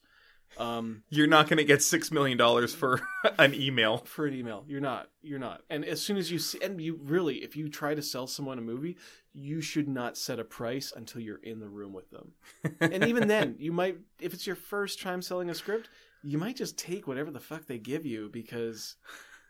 Um, 0.58 1.04
You're 1.10 1.28
not 1.28 1.48
going 1.48 1.58
to 1.58 1.64
get 1.64 1.82
six 1.82 2.12
million 2.12 2.38
dollars 2.38 2.74
for 2.74 3.02
an 3.38 3.54
email. 3.54 4.00
for 4.00 4.26
an 4.26 4.34
email. 4.34 4.66
You're 4.68 4.82
not. 4.82 5.10
You're 5.22 5.40
not. 5.40 5.62
And 5.70 5.86
as 5.86 6.02
soon 6.02 6.18
as 6.18 6.32
you 6.32 6.40
see, 6.40 6.60
and 6.62 6.82
you 6.82 7.00
really, 7.04 7.36
if 7.38 7.56
you 7.56 7.70
try 7.70 7.94
to 7.96 8.02
sell 8.02 8.28
someone 8.28 8.58
a 8.58 8.62
movie, 8.62 8.98
you 9.34 9.62
should 9.62 9.88
not 9.88 10.18
set 10.18 10.40
a 10.40 10.44
price 10.44 10.92
until 10.96 11.22
you're 11.22 11.42
in 11.44 11.60
the 11.60 11.70
room 11.70 11.94
with 11.94 12.10
them. 12.12 12.32
and 12.82 13.06
even 13.06 13.28
then, 13.28 13.56
you 13.60 13.72
might, 13.72 13.98
if 14.20 14.34
it's 14.34 14.48
your 14.48 14.56
first 14.56 15.02
time 15.02 15.22
selling 15.22 15.50
a 15.50 15.56
script, 15.56 15.90
you 16.24 16.38
might 16.38 16.56
just 16.58 16.78
take 16.78 17.08
whatever 17.08 17.32
the 17.32 17.40
fuck 17.40 17.66
they 17.66 17.78
give 17.78 18.06
you 18.06 18.28
because 18.34 18.96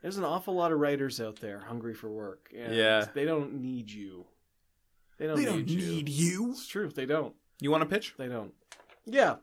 there's 0.01 0.17
an 0.17 0.25
awful 0.25 0.53
lot 0.53 0.71
of 0.71 0.79
writers 0.79 1.19
out 1.19 1.39
there 1.39 1.59
hungry 1.59 1.93
for 1.95 2.09
work. 2.11 2.49
And 2.55 2.75
Yeah. 2.75 3.05
They 3.13 3.25
don't 3.25 3.55
need 3.61 3.89
you. 3.89 4.25
They 5.17 5.27
don't, 5.27 5.37
They 5.37 5.45
don't 5.45 5.57
need, 5.65 5.69
you. 5.71 5.79
need 5.87 6.09
you. 6.09 6.51
It's 6.51 6.67
true. 6.67 6.89
They 6.89 7.05
don't. 7.05 7.33
You 7.59 7.71
want 7.71 7.81
to 7.81 7.89
pitch? 7.89 8.13
They 8.17 8.27
don't. 8.27 8.53
Yeah. 9.05 9.37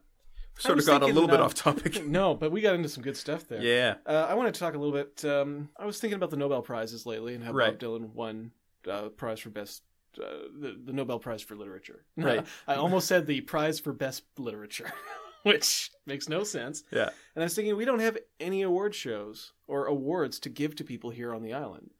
Sort 0.58 0.78
of 0.78 0.86
got 0.86 1.02
a 1.02 1.06
little 1.06 1.28
bit 1.28 1.40
off 1.40 1.54
topic. 1.54 2.02
No, 2.06 2.34
but 2.34 2.50
we 2.50 2.60
got 2.60 2.74
into 2.74 2.88
some 2.88 3.02
good 3.02 3.16
stuff 3.16 3.46
there. 3.46 3.60
yeah. 3.60 3.96
Uh, 4.06 4.26
I 4.28 4.34
want 4.34 4.52
to 4.52 4.58
talk 4.58 4.74
a 4.74 4.78
little 4.78 4.92
bit. 4.94 5.24
Um, 5.24 5.68
I 5.78 5.84
was 5.84 6.00
thinking 6.00 6.16
about 6.16 6.30
the 6.30 6.36
Nobel 6.36 6.62
prizes 6.62 7.04
lately 7.06 7.34
and 7.34 7.44
how 7.44 7.52
Right. 7.52 7.78
Bob 7.78 7.80
Dylan 7.80 8.14
won 8.14 8.52
uh, 8.90 9.08
prize 9.10 9.40
for 9.40 9.50
best, 9.50 9.82
uh, 10.18 10.24
the, 10.58 10.80
the 10.84 10.92
Nobel 10.92 11.18
Prize 11.18 11.42
for 11.42 11.56
literature. 11.56 12.04
Right. 12.16 12.46
I 12.66 12.76
almost 12.76 13.06
said 13.06 13.26
the 13.26 13.40
prize 13.42 13.78
for 13.80 13.92
best 13.92 14.22
literature, 14.38 14.90
which 15.42 15.90
makes 16.06 16.28
no 16.28 16.42
sense. 16.44 16.84
Yeah. 16.90 17.10
And 17.34 17.42
I 17.42 17.44
was 17.44 17.54
thinking 17.54 17.76
we 17.76 17.84
don't 17.84 17.98
have 18.00 18.16
any 18.40 18.62
award 18.62 18.94
shows 18.94 19.52
or 19.66 19.86
awards 19.86 20.38
to 20.40 20.48
give 20.48 20.74
to 20.76 20.84
people 20.84 21.10
here 21.10 21.34
on 21.34 21.42
the 21.42 21.52
island. 21.52 21.90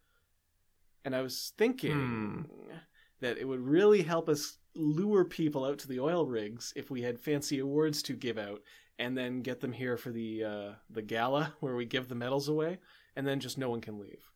And 1.05 1.15
I 1.15 1.21
was 1.23 1.53
thinking 1.59 1.93
Hmm. 1.93 2.73
That 3.21 3.39
it 3.39 3.45
would 3.45 3.61
really 3.61 4.03
help 4.03 4.29
us 4.29 4.59
lure 4.75 5.25
people 5.25 5.65
out 5.65 5.79
to 5.79 5.89
the 5.89 6.01
oil 6.01 6.27
rigs 6.27 6.73
if 6.77 6.91
we 6.91 7.03
had 7.03 7.19
fancy 7.19 7.59
awards 7.59 8.03
to 8.03 8.13
give 8.13 8.39
out 8.39 8.61
and 8.99 9.17
then 9.17 9.41
get 9.43 9.61
them 9.61 9.73
here 9.73 9.97
for 9.97 10.11
the 10.11 10.45
uh, 10.45 10.71
the 10.91 11.03
gala 11.03 11.55
where 11.61 11.77
we 11.77 11.85
give 11.85 12.09
the 12.09 12.15
medals 12.15 12.49
away 12.49 12.79
and 13.15 13.27
then 13.27 13.41
just 13.41 13.59
no 13.59 13.71
one 13.71 13.81
can 13.81 13.99
leave. 13.99 14.31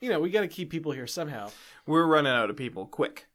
You 0.00 0.10
know, 0.10 0.20
we 0.20 0.30
got 0.30 0.42
to 0.42 0.48
keep 0.48 0.70
people 0.70 0.92
here 0.92 1.06
somehow. 1.06 1.50
We're 1.86 2.04
running 2.04 2.32
out 2.32 2.50
of 2.50 2.56
people 2.56 2.86
quick. 2.86 3.26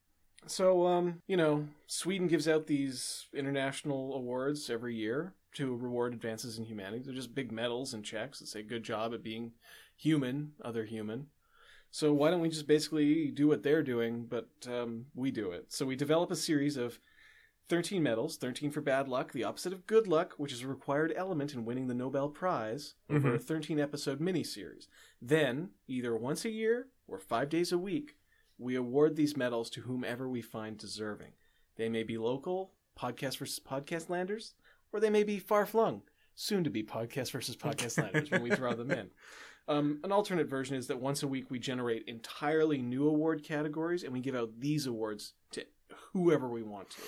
So, 0.46 0.86
um, 0.86 1.22
you 1.28 1.38
know, 1.38 1.68
Sweden 1.88 2.28
gives 2.28 2.48
out 2.48 2.68
these 2.68 3.28
international 3.34 4.16
awards 4.16 4.70
every 4.70 4.96
year 4.96 5.34
to 5.54 5.76
reward 5.76 6.14
advances 6.14 6.58
in 6.58 6.66
humanity. 6.66 7.04
They're 7.04 7.14
just 7.14 7.36
big 7.36 7.52
medals 7.52 7.94
and 7.94 8.04
checks 8.04 8.40
that 8.40 8.48
say 8.48 8.62
good 8.62 8.84
job 8.84 9.14
at 9.14 9.24
being 9.24 9.54
human, 9.96 10.54
other 10.64 10.86
human. 10.86 11.28
So 11.92 12.14
why 12.14 12.32
don't 12.32 12.40
we 12.40 12.50
just 12.50 12.68
basically 12.68 13.28
do 13.32 13.48
what 13.48 13.64
they're 13.64 13.84
doing, 13.84 14.26
but 14.28 14.48
um, 14.68 15.08
we 15.14 15.30
do 15.30 15.52
it? 15.52 15.72
So 15.74 15.86
we 15.86 15.98
develop 15.98 16.32
a 16.32 16.38
series 16.38 16.78
of 16.78 17.00
13 17.68 18.02
medals, 18.02 18.38
13 18.38 18.72
for 18.72 18.82
bad 18.82 19.08
luck, 19.08 19.34
the 19.34 19.44
opposite 19.44 19.74
of 19.74 19.88
good 19.88 20.08
luck, 20.08 20.34
which 20.38 20.54
is 20.54 20.62
a 20.62 20.68
required 20.68 21.14
element 21.16 21.54
in 21.54 21.66
winning 21.66 21.88
the 21.88 21.94
Nobel 21.94 22.30
Prize 22.30 22.96
over 23.10 23.36
a 23.36 23.40
13 23.40 23.80
episode 23.80 24.20
miniseries. 24.20 24.88
Then, 25.22 25.70
either 25.88 26.16
once 26.16 26.46
a 26.46 26.50
year 26.50 26.88
or 27.08 27.20
five 27.20 27.50
days 27.50 27.72
a 27.72 27.78
week, 27.78 28.16
we 28.58 28.76
award 28.76 29.16
these 29.16 29.38
medals 29.38 29.70
to 29.72 29.82
whomever 29.82 30.30
we 30.30 30.42
find 30.42 30.78
deserving. 30.78 31.34
They 31.78 31.90
may 31.90 32.04
be 32.04 32.18
local, 32.18 32.74
podcast 33.00 33.38
versus 33.38 33.60
podcast 33.60 34.10
landers, 34.10 34.54
or 34.94 35.00
they 35.00 35.10
may 35.10 35.24
be 35.24 35.40
far 35.40 35.66
flung, 35.66 36.04
soon 36.36 36.64
to 36.64 36.70
be 36.70 36.84
podcast 36.84 37.32
versus 37.32 37.56
podcast 37.56 37.98
landers 37.98 38.32
when 38.32 38.44
we 38.44 38.50
draw 38.50 38.74
them 38.74 38.92
in. 38.92 39.10
Um, 39.68 40.00
an 40.04 40.12
alternate 40.12 40.50
version 40.50 40.76
is 40.76 40.88
that 40.88 41.00
once 41.00 41.24
a 41.24 41.28
week 41.28 41.50
we 41.50 41.60
generate 41.60 42.04
entirely 42.08 42.82
new 42.82 43.08
award 43.08 43.44
categories 43.44 44.04
and 44.04 44.12
we 44.12 44.20
give 44.20 44.36
out 44.36 44.60
these 44.60 44.88
awards 44.88 45.34
to 45.52 45.66
whoever 46.14 46.48
we 46.48 46.64
want 46.64 46.90
to. 46.92 47.02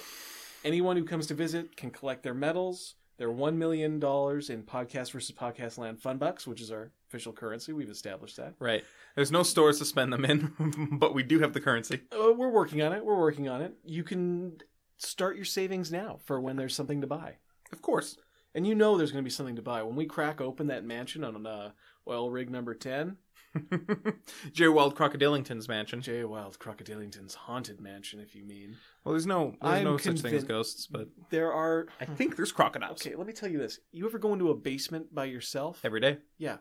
Anyone 0.63 0.95
who 0.95 1.03
comes 1.03 1.27
to 1.27 1.33
visit 1.33 1.75
can 1.75 1.89
collect 1.89 2.23
their 2.23 2.33
medals, 2.33 2.95
their 3.17 3.29
$1 3.29 3.55
million 3.55 3.93
in 3.93 3.99
podcast 3.99 5.11
versus 5.11 5.31
podcast 5.31 5.77
land 5.77 6.01
fun 6.01 6.17
bucks, 6.17 6.47
which 6.47 6.61
is 6.61 6.71
our 6.71 6.91
official 7.09 7.33
currency. 7.33 7.73
We've 7.73 7.89
established 7.89 8.37
that. 8.37 8.53
Right. 8.59 8.83
There's 9.15 9.31
no 9.31 9.43
stores 9.43 9.79
to 9.79 9.85
spend 9.85 10.13
them 10.13 10.25
in, 10.25 10.53
but 10.99 11.13
we 11.13 11.23
do 11.23 11.39
have 11.39 11.53
the 11.53 11.61
currency. 11.61 12.01
Uh, 12.11 12.33
we're 12.33 12.49
working 12.49 12.81
on 12.81 12.93
it. 12.93 13.05
We're 13.05 13.19
working 13.19 13.49
on 13.49 13.61
it. 13.61 13.73
You 13.83 14.03
can 14.03 14.57
start 14.97 15.35
your 15.35 15.45
savings 15.45 15.91
now 15.91 16.19
for 16.23 16.39
when 16.39 16.55
there's 16.55 16.75
something 16.75 17.01
to 17.01 17.07
buy. 17.07 17.35
Of 17.71 17.81
course. 17.81 18.17
And 18.55 18.67
you 18.67 18.75
know 18.75 18.97
there's 18.97 19.11
going 19.11 19.23
to 19.23 19.27
be 19.27 19.33
something 19.33 19.55
to 19.55 19.61
buy. 19.61 19.81
When 19.83 19.95
we 19.95 20.05
crack 20.05 20.39
open 20.39 20.67
that 20.67 20.85
mansion 20.85 21.23
on 21.23 21.45
uh, 21.45 21.71
oil 22.07 22.29
rig 22.29 22.49
number 22.49 22.73
10, 22.73 23.17
J. 24.51 24.67
Wild 24.67 24.95
Crocodilington's 24.95 25.67
mansion. 25.67 26.01
J. 26.01 26.23
Wild 26.23 26.57
Crocodilington's 26.59 27.35
haunted 27.35 27.79
mansion, 27.79 28.19
if 28.19 28.35
you 28.35 28.43
mean. 28.43 28.75
Well, 29.03 29.13
there's 29.13 29.27
no 29.27 29.55
there's 29.61 29.73
I'm 29.75 29.83
no 29.83 29.97
such 29.97 30.19
thing 30.21 30.33
as 30.33 30.43
convin- 30.43 30.47
ghosts, 30.47 30.87
but 30.87 31.07
There 31.29 31.51
are. 31.53 31.87
I 32.01 32.05
think 32.05 32.35
there's 32.35 32.51
crocodiles 32.51 33.05
Okay, 33.05 33.15
let 33.15 33.27
me 33.27 33.33
tell 33.33 33.49
you 33.49 33.59
this. 33.59 33.79
You 33.91 34.05
ever 34.07 34.17
go 34.19 34.33
into 34.33 34.49
a 34.49 34.55
basement 34.55 35.13
by 35.13 35.25
yourself? 35.25 35.79
every 35.83 35.99
day. 35.99 36.17
Yeah. 36.37 36.57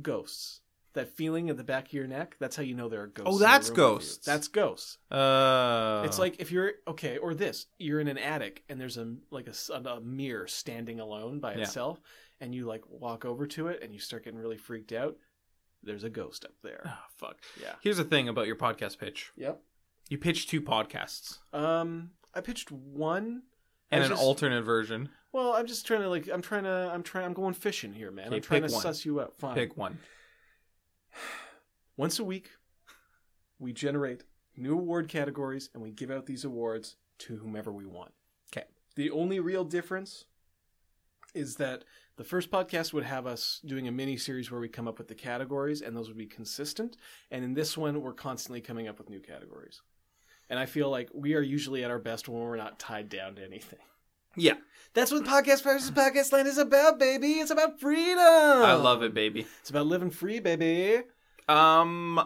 Ghosts. 0.00 0.60
That 0.94 1.14
feeling 1.16 1.48
at 1.50 1.56
the 1.56 1.64
back 1.64 1.86
of 1.88 1.92
your 1.92 2.06
neck, 2.06 2.36
that's 2.40 2.56
how 2.56 2.62
you 2.62 2.74
know 2.74 2.88
there 2.88 3.02
are 3.02 3.06
ghosts. 3.06 3.30
Oh, 3.34 3.38
that's 3.38 3.70
ghosts. 3.70 4.24
That's 4.26 4.48
ghosts. 4.48 4.98
Uh, 5.10 6.02
It's 6.06 6.18
like 6.18 6.40
if 6.40 6.50
you're 6.50 6.72
okay, 6.88 7.18
or 7.18 7.34
this: 7.34 7.66
you're 7.78 8.00
in 8.00 8.08
an 8.08 8.18
attic 8.18 8.64
and 8.68 8.80
there's 8.80 8.96
a 8.96 9.14
like 9.30 9.48
a, 9.48 9.72
a 9.74 10.00
mirror 10.00 10.46
standing 10.46 10.98
alone 10.98 11.40
by 11.40 11.54
Yeah. 11.54 11.60
itself, 11.62 12.00
and 12.40 12.54
you 12.54 12.66
like 12.66 12.82
walk 12.88 13.24
over 13.24 13.46
to 13.48 13.68
it 13.68 13.82
and 13.82 13.92
you 13.92 14.00
start 14.00 14.24
getting 14.24 14.38
really 14.40 14.56
freaked 14.56 14.92
out. 14.92 15.16
There's 15.82 16.04
a 16.04 16.10
ghost 16.10 16.44
up 16.44 16.54
there. 16.64 16.82
oh, 16.86 16.98
fuck. 17.16 17.36
Yeah. 17.62 17.74
Here's 17.82 17.98
the 17.98 18.04
thing 18.04 18.28
about 18.28 18.46
your 18.48 18.56
podcast 18.56 18.98
pitch. 18.98 19.30
Yep. 19.36 19.60
You 20.08 20.18
pitched 20.18 20.48
two 20.48 20.60
podcasts 20.62 21.38
Um, 21.52 22.10
I 22.34 22.40
pitched 22.40 22.72
one. 22.72 23.42
And 23.90 24.02
an 24.02 24.10
just- 24.10 24.22
alternate 24.22 24.62
version. 24.62 25.10
Well, 25.32 25.52
I'm 25.52 25.66
just 25.66 25.86
trying 25.86 26.00
to 26.00 26.08
like. 26.08 26.28
I'm 26.32 26.40
trying 26.42 26.64
to. 26.64 26.90
I'm 26.92 27.02
trying. 27.02 27.26
I'm 27.26 27.34
going 27.34 27.52
fishing 27.54 27.92
here, 27.92 28.10
man. 28.10 28.28
Okay, 28.28 28.36
I'm 28.36 28.42
trying 28.42 28.62
to 28.66 28.72
one. 28.72 28.82
suss 28.82 29.04
you 29.04 29.20
out. 29.20 29.34
Fine. 29.38 29.54
Pick 29.54 29.76
one. 29.76 29.98
Once 31.96 32.18
a 32.18 32.24
week, 32.24 32.50
we 33.58 33.72
generate 33.72 34.24
new 34.56 34.72
award 34.72 35.08
categories 35.08 35.70
and 35.74 35.82
we 35.82 35.90
give 35.90 36.10
out 36.10 36.26
these 36.26 36.44
awards 36.44 36.96
to 37.18 37.36
whomever 37.36 37.72
we 37.72 37.86
want. 37.86 38.12
Okay. 38.52 38.66
The 38.94 39.10
only 39.10 39.40
real 39.40 39.64
difference 39.64 40.24
is 41.34 41.56
that 41.56 41.84
the 42.16 42.24
first 42.24 42.50
podcast 42.50 42.92
would 42.92 43.04
have 43.04 43.26
us 43.26 43.60
doing 43.64 43.86
a 43.86 43.92
mini 43.92 44.16
series 44.16 44.50
where 44.50 44.60
we 44.60 44.68
come 44.68 44.88
up 44.88 44.98
with 44.98 45.08
the 45.08 45.14
categories 45.14 45.82
and 45.82 45.96
those 45.96 46.08
would 46.08 46.16
be 46.16 46.26
consistent. 46.26 46.96
And 47.30 47.44
in 47.44 47.54
this 47.54 47.76
one, 47.76 48.00
we're 48.00 48.12
constantly 48.12 48.60
coming 48.60 48.88
up 48.88 48.98
with 48.98 49.10
new 49.10 49.20
categories. 49.20 49.82
And 50.50 50.58
I 50.58 50.66
feel 50.66 50.90
like 50.90 51.10
we 51.12 51.34
are 51.34 51.42
usually 51.42 51.84
at 51.84 51.90
our 51.90 51.98
best 51.98 52.28
when 52.28 52.40
we're 52.40 52.56
not 52.56 52.78
tied 52.78 53.08
down 53.08 53.34
to 53.36 53.44
anything. 53.44 53.80
Yeah, 54.36 54.54
That's 54.94 55.10
what 55.10 55.24
Podcast 55.24 55.62
versus 55.64 55.90
Podcast 55.90 56.32
Land 56.32 56.46
is 56.48 56.58
about, 56.58 56.98
baby. 56.98 57.32
It's 57.34 57.50
about 57.50 57.80
freedom. 57.80 58.18
I 58.18 58.74
love 58.74 59.02
it, 59.02 59.12
baby. 59.14 59.46
It's 59.60 59.70
about 59.70 59.86
living 59.86 60.10
free, 60.10 60.38
baby. 60.38 61.02
Um, 61.48 62.20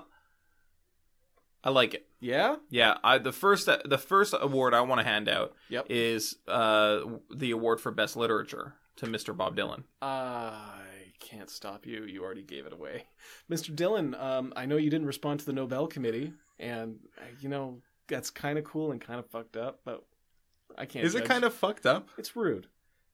I 1.64 1.70
like 1.70 1.94
it. 1.94 2.06
Yeah? 2.20 2.56
Yeah, 2.70 2.98
I 3.02 3.18
the 3.18 3.32
first 3.32 3.66
the 3.84 3.98
first 3.98 4.34
award 4.40 4.74
I 4.74 4.80
want 4.82 5.00
to 5.00 5.06
hand 5.06 5.28
out 5.28 5.54
Yep. 5.70 5.86
is 5.90 6.36
uh 6.48 7.00
the 7.34 7.50
award 7.52 7.80
for 7.80 7.90
best 7.90 8.16
literature 8.16 8.74
to 8.96 9.06
Mr. 9.06 9.36
Bob 9.36 9.56
Dylan. 9.56 9.84
I 10.00 10.80
can't 11.18 11.50
stop 11.50 11.86
you. 11.86 12.04
You 12.04 12.22
already 12.24 12.42
gave 12.42 12.66
it 12.66 12.72
away. 12.72 13.04
Mr. 13.50 13.74
Dylan. 13.74 14.20
um, 14.20 14.52
I 14.56 14.66
know 14.66 14.76
you 14.76 14.90
didn't 14.90 15.06
respond 15.06 15.40
to 15.40 15.46
the 15.46 15.52
Nobel 15.52 15.86
Committee, 15.86 16.32
and, 16.58 16.98
uh, 17.18 17.22
you 17.40 17.48
know, 17.48 17.78
that's 18.08 18.28
kind 18.30 18.58
of 18.58 18.64
cool 18.64 18.90
and 18.92 19.00
kind 19.00 19.18
of 19.18 19.26
fucked 19.30 19.56
up, 19.56 19.80
but 19.84 20.04
I 20.76 20.86
can't. 20.86 21.04
Is 21.04 21.14
it 21.14 21.24
kind 21.24 21.44
of 21.44 21.54
fucked 21.54 21.86
up? 21.86 22.08
It's 22.18 22.36
rude. 22.36 22.66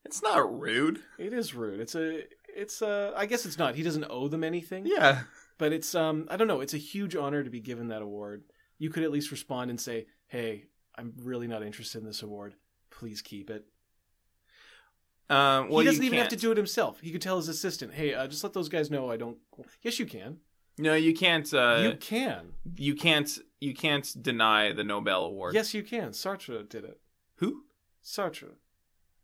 It's 0.04 0.22
not 0.22 0.60
rude. 0.60 1.02
It 1.18 1.32
is 1.32 1.54
rude. 1.54 1.80
It's 1.80 1.94
a. 1.94 2.24
It's 2.48 2.82
a. 2.82 3.12
I 3.16 3.26
guess 3.26 3.44
it's 3.46 3.58
not. 3.58 3.74
He 3.74 3.82
doesn't 3.82 4.06
owe 4.08 4.28
them 4.28 4.44
anything. 4.44 4.86
Yeah. 4.86 5.22
But 5.58 5.72
it's 5.72 5.94
um. 5.94 6.26
I 6.30 6.36
don't 6.36 6.48
know. 6.48 6.60
It's 6.60 6.74
a 6.74 6.78
huge 6.78 7.14
honor 7.16 7.42
to 7.42 7.50
be 7.50 7.60
given 7.60 7.88
that 7.88 8.02
award. 8.02 8.44
You 8.78 8.90
could 8.90 9.02
at 9.02 9.10
least 9.10 9.30
respond 9.30 9.70
and 9.70 9.80
say, 9.80 10.06
"Hey, 10.26 10.64
I'm 10.96 11.12
really 11.22 11.46
not 11.46 11.62
interested 11.62 11.98
in 11.98 12.06
this 12.06 12.22
award. 12.22 12.54
Please 12.90 13.22
keep 13.22 13.50
it." 13.50 13.66
Um, 15.30 15.68
well, 15.68 15.80
he 15.80 15.84
doesn't 15.84 16.04
even 16.04 16.18
have 16.18 16.28
to 16.28 16.36
do 16.36 16.50
it 16.52 16.56
himself. 16.56 17.00
He 17.00 17.10
could 17.10 17.20
tell 17.20 17.36
his 17.36 17.48
assistant, 17.48 17.92
"Hey, 17.92 18.14
uh, 18.14 18.26
just 18.28 18.42
let 18.42 18.54
those 18.54 18.68
guys 18.68 18.90
know 18.90 19.10
I 19.10 19.16
don't." 19.16 19.36
Yes, 19.82 19.98
you 19.98 20.06
can. 20.06 20.38
No, 20.78 20.94
you 20.94 21.12
can't. 21.12 21.52
Uh, 21.52 21.78
you 21.80 21.88
you... 21.90 22.94
can't. 22.94 23.38
You 23.60 23.74
can't 23.74 24.22
deny 24.22 24.72
the 24.72 24.84
Nobel 24.84 25.24
Award. 25.24 25.54
Yes, 25.54 25.74
you 25.74 25.82
can. 25.82 26.10
Sartre 26.10 26.66
did 26.68 26.84
it. 26.84 27.00
Who? 27.38 27.64
Sartre. 28.04 28.54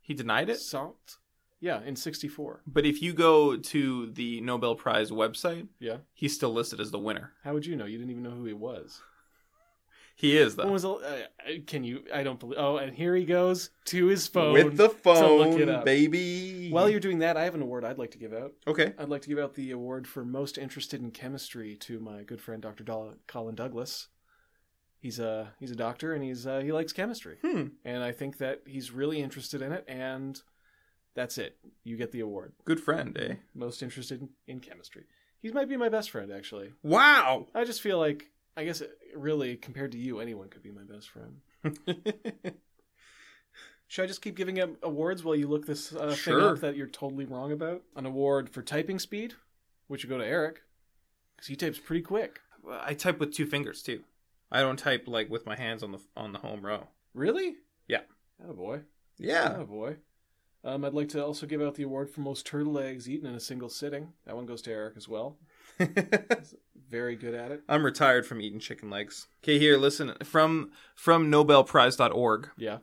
He 0.01 0.13
denied 0.13 0.49
it. 0.49 0.57
Sartre. 0.57 1.17
Yeah, 1.61 1.81
in 1.83 1.95
'64. 1.95 2.61
But 2.67 2.85
if 2.85 3.01
you 3.01 3.13
go 3.13 3.55
to 3.57 4.11
the 4.11 4.41
Nobel 4.41 4.75
Prize 4.75 5.09
website, 5.09 5.67
Yeah. 5.79 5.97
he's 6.13 6.35
still 6.35 6.53
listed 6.53 6.79
as 6.79 6.91
the 6.91 6.99
winner. 6.99 7.31
How 7.43 7.53
would 7.53 7.65
you 7.65 7.75
know? 7.75 7.85
You 7.85 7.97
didn't 7.97 8.11
even 8.11 8.23
know 8.23 8.31
who 8.31 8.45
he 8.45 8.53
was. 8.53 9.01
He 10.17 10.37
is 10.37 10.55
When 10.55 10.67
though. 10.67 10.73
was 10.73 10.83
the? 10.83 10.89
Uh, 10.91 10.99
uh, 11.45 11.51
can 11.67 11.83
you? 11.83 12.03
I 12.13 12.23
don't 12.23 12.39
believe. 12.39 12.57
Oh, 12.59 12.77
and 12.77 12.95
here 12.95 13.15
he 13.15 13.25
goes 13.25 13.71
to 13.85 14.05
his 14.05 14.27
phone 14.27 14.53
With 14.53 14.77
the 14.77 14.89
phone, 14.89 15.49
look 15.51 15.59
it 15.59 15.67
up. 15.67 15.83
baby. 15.83 16.69
While 16.71 16.89
you're 16.89 17.01
doing 17.01 17.19
that, 17.19 17.35
I 17.35 17.43
have 17.43 17.55
an 17.55 17.61
award 17.61 17.83
I'd 17.83 17.97
like 17.97 18.11
to 18.11 18.17
give 18.17 18.33
out. 18.33 18.53
okay. 18.67 18.93
I'd 18.97 19.09
like 19.09 19.23
to 19.23 19.29
give 19.29 19.39
out 19.39 19.55
the 19.55 19.71
award 19.71 20.07
for 20.07 20.23
most 20.23 20.57
interested 20.57 21.01
in 21.01 21.11
chemistry 21.11 21.75
to 21.77 21.99
my 21.99 22.23
good 22.23 22.39
friend 22.39 22.61
Dr. 22.61 22.83
Doll- 22.85 23.15
Colin 23.27 23.55
Douglas. 23.55 24.07
He's 25.05 25.19
a 25.19 25.53
he's 25.59 25.69
a 25.69 25.75
doctor 25.75 26.13
and 26.15 26.23
he's 26.23 26.47
uh, 26.47 26.61
he 26.61 26.71
likes 26.71 26.91
chemistry, 26.91 27.37
Hmm. 27.43 27.65
and 27.83 28.03
I 28.03 28.11
think 28.11 28.39
that 28.39 28.63
he's 28.65 28.89
really 28.89 29.21
interested 29.21 29.61
in 29.61 29.71
it. 29.71 29.85
And 29.87 30.41
That's 31.13 31.37
it. 31.37 31.57
You 31.83 31.95
get 31.95 32.11
the 32.11 32.21
award. 32.21 32.53
Good 32.65 32.79
friend, 32.79 33.15
eh? 33.19 33.35
Most 33.53 33.83
interested 33.83 34.19
in, 34.21 34.29
in 34.47 34.59
chemistry. 34.61 35.03
He 35.43 35.51
might 35.51 35.69
be 35.69 35.77
my 35.77 35.89
best 35.89 36.09
friend, 36.09 36.31
actually. 36.31 36.73
Wow. 36.81 37.45
I 37.53 37.65
just 37.65 37.81
feel 37.81 37.99
like, 37.99 38.31
I 38.57 38.65
guess, 38.65 38.81
really, 39.15 39.57
compared 39.57 39.91
to 39.91 39.99
you, 39.99 40.19
anyone 40.19 40.49
could 40.49 40.63
be 40.63 40.71
my 40.71 40.81
best 40.83 41.07
friend. 41.11 41.41
Should 43.87 44.03
I 44.03 44.07
just 44.07 44.23
keep 44.23 44.35
giving 44.35 44.55
him 44.55 44.77
awards 44.81 45.23
while 45.23 45.35
you 45.35 45.47
look 45.47 45.67
this 45.67 45.93
uh, 45.93 46.15
thing 46.15 46.39
up 46.41 46.59
that 46.61 46.75
you're 46.75 46.87
totally 46.87 47.25
wrong 47.25 47.51
about? 47.51 47.83
An 47.95 48.07
award 48.07 48.49
for 48.49 48.63
typing 48.63 48.97
speed, 48.97 49.35
which 49.87 50.03
would 50.03 50.09
go 50.09 50.17
to 50.17 50.25
Eric, 50.25 50.63
because 51.35 51.47
he 51.47 51.55
types 51.55 51.77
pretty 51.77 52.01
quick. 52.01 52.39
I 52.67 52.95
type 52.95 53.19
with 53.19 53.31
two 53.35 53.45
fingers 53.45 53.83
too. 53.83 54.01
I 54.51 54.61
don't 54.61 54.77
type 54.77 55.03
like 55.07 55.29
with 55.29 55.45
my 55.45 55.55
hands 55.55 55.83
on 55.83 55.91
the 55.91 55.99
on 56.15 56.31
the 56.31 56.39
home 56.39 56.65
row. 56.65 56.87
Really? 57.13 57.55
Yeah. 57.87 58.01
Oh 58.47 58.53
boy. 58.53 58.81
Yeah. 59.17 59.55
Oh 59.59 59.65
boy. 59.65 59.97
Um, 60.63 60.83
I'd 60.83 60.93
like 60.93 61.09
to 61.09 61.23
also 61.23 61.45
give 61.45 61.61
out 61.61 61.75
the 61.75 61.83
award 61.83 62.09
for 62.09 62.21
most 62.21 62.45
turtle 62.45 62.79
eggs 62.79 63.07
eaten 63.07 63.27
in 63.29 63.35
a 63.35 63.39
single 63.39 63.69
sitting. 63.69 64.13
That 64.25 64.35
one 64.35 64.47
goes 64.47 64.61
to 64.63 64.71
Eric 64.71 64.95
as 64.97 65.07
well. 65.07 65.37
Very 66.89 67.15
good 67.15 67.33
at 67.33 67.51
it. 67.51 67.61
I'm 67.67 67.85
retired 67.85 68.25
from 68.25 68.41
eating 68.41 68.59
chicken 68.59 68.89
legs. 68.89 69.27
Okay, 69.43 69.59
here, 69.59 69.77
listen 69.77 70.13
from 70.23 70.71
from 70.95 71.31
nobelprize.org. 71.31 72.49
Yeah, 72.57 72.77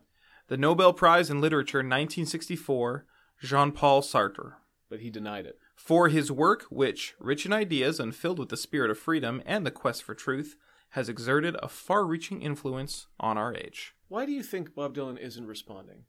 The 0.48 0.56
Nobel 0.56 0.92
Prize 0.92 1.30
in 1.30 1.40
Literature 1.40 1.78
1964, 1.78 3.06
Jean-Paul 3.42 4.02
Sartre. 4.02 4.54
but 4.88 5.00
he 5.00 5.10
denied 5.10 5.46
it. 5.46 5.58
For 5.74 6.08
his 6.08 6.30
work, 6.30 6.64
which, 6.70 7.14
rich 7.18 7.46
in 7.46 7.52
ideas 7.52 7.98
and 7.98 8.14
filled 8.14 8.38
with 8.38 8.48
the 8.50 8.56
spirit 8.56 8.90
of 8.90 8.98
freedom 8.98 9.42
and 9.46 9.64
the 9.66 9.70
quest 9.70 10.02
for 10.02 10.14
truth, 10.14 10.56
has 10.92 11.08
exerted 11.08 11.56
a 11.62 11.68
far 11.68 12.04
reaching 12.04 12.40
influence 12.42 13.06
on 13.20 13.36
our 13.38 13.54
age. 13.54 13.94
Why 14.08 14.24
do 14.26 14.32
you 14.32 14.42
think 14.42 14.74
Bob 14.74 14.94
Dylan 14.94 15.18
isn't 15.18 15.46
responding? 15.46 16.04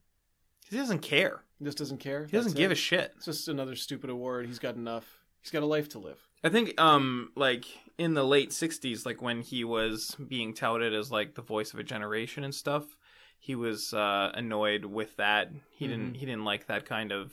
He 0.70 0.78
doesn't 0.78 1.00
care. 1.00 1.44
He 1.60 1.66
just 1.66 1.78
doesn't 1.78 2.00
care. 2.00 2.26
He 2.26 2.36
doesn't 2.38 2.56
give 2.56 2.72
a 2.72 2.76
shit. 2.76 3.14
It's 3.18 3.26
just 3.26 3.48
another 3.48 3.76
stupid 3.76 4.10
award. 4.10 4.46
He's 4.48 4.60
got 4.60 4.76
enough. 4.76 5.20
He's 5.42 5.52
got 5.52 5.64
a 5.64 5.68
life 5.68 5.90
to 5.90 6.00
live. 6.00 6.20
I 6.44 6.50
think, 6.50 6.80
um, 6.80 7.32
like 7.36 7.66
in 7.98 8.14
the 8.14 8.24
late 8.26 8.50
'60s, 8.52 9.06
like 9.06 9.22
when 9.22 9.42
he 9.42 9.64
was 9.64 10.16
being 10.28 10.54
touted 10.54 10.94
as 10.94 11.12
like 11.12 11.36
the 11.36 11.42
voice 11.42 11.74
of 11.74 11.80
a 11.80 11.84
generation 11.84 12.44
and 12.44 12.56
stuff, 12.56 12.98
he 13.40 13.56
was 13.56 13.94
uh, 13.94 14.32
annoyed 14.34 14.86
with 14.86 15.16
that. 15.18 15.52
He 15.72 15.88
didn't. 15.88 16.16
He 16.16 16.26
didn't 16.26 16.46
like 16.46 16.68
that 16.68 16.86
kind 16.86 17.12
of 17.12 17.32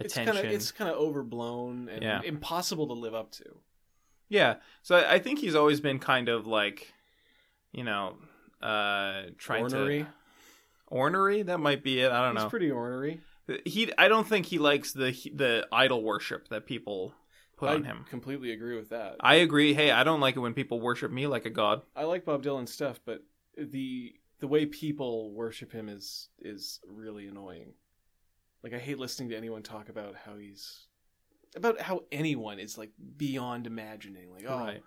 attention. 0.00 0.36
it's 0.46 0.70
kind 0.70 0.90
of 0.90 0.96
overblown 0.98 1.88
and 1.88 2.02
Yeah. 2.02 2.20
impossible 2.24 2.86
to 2.88 2.92
live 2.94 3.14
up 3.14 3.32
to. 3.32 3.44
Yeah. 4.28 4.56
So 4.82 4.96
I, 4.96 5.18
think 5.18 5.38
he's 5.38 5.54
always 5.54 5.80
been 5.80 5.98
kind 5.98 6.28
of 6.28 6.46
like, 6.46 6.92
you 7.72 7.84
know, 7.84 8.16
uh, 8.62 9.22
trying 9.38 9.62
Ornery. 9.64 10.00
to 10.00 10.08
ornery. 10.88 11.42
That 11.42 11.58
might 11.58 11.82
be 11.82 12.00
it. 12.00 12.10
I 12.10 12.22
don't 12.22 12.32
He's 12.32 12.36
know. 12.36 12.44
He's 12.46 12.50
pretty 12.50 12.70
ornery. 12.70 13.20
He. 13.64 13.90
I 13.96 14.08
don't 14.08 14.26
think 14.28 14.46
he 14.46 14.58
likes 14.58 14.92
the 14.92 15.12
the 15.34 15.66
idol 15.72 16.02
worship 16.02 16.48
that 16.48 16.66
people 16.66 17.14
put 17.56 17.70
I 17.70 17.74
on 17.74 17.84
him. 17.84 18.04
completely 18.10 18.52
agree 18.52 18.76
with 18.76 18.90
that. 18.90 19.16
I 19.20 19.36
agree. 19.36 19.72
Hey, 19.72 19.90
I 19.90 20.04
don't 20.04 20.20
like 20.20 20.36
it 20.36 20.40
when 20.40 20.52
people 20.54 20.80
worship 20.80 21.10
me 21.10 21.26
like 21.26 21.46
a 21.46 21.50
god. 21.50 21.82
I 21.96 22.04
like 22.04 22.24
Bob 22.26 22.42
Dylan 22.42 22.68
stuff, 22.68 23.00
but 23.06 23.22
the 23.56 24.14
the 24.40 24.46
way 24.48 24.66
people 24.66 25.32
worship 25.32 25.72
him 25.72 25.88
is 25.88 26.28
is 26.40 26.80
really 26.86 27.26
annoying. 27.26 27.72
Like 28.62 28.74
I 28.74 28.78
hate 28.78 28.98
listening 28.98 29.30
to 29.30 29.36
anyone 29.36 29.62
talk 29.62 29.88
about 29.88 30.14
how 30.14 30.36
he's 30.36 30.86
about 31.56 31.80
how 31.80 32.04
anyone 32.12 32.58
is 32.58 32.76
like 32.78 32.90
beyond 33.16 33.66
imagining. 33.66 34.30
Like 34.32 34.44
oh 34.48 34.58
Right. 34.58 34.82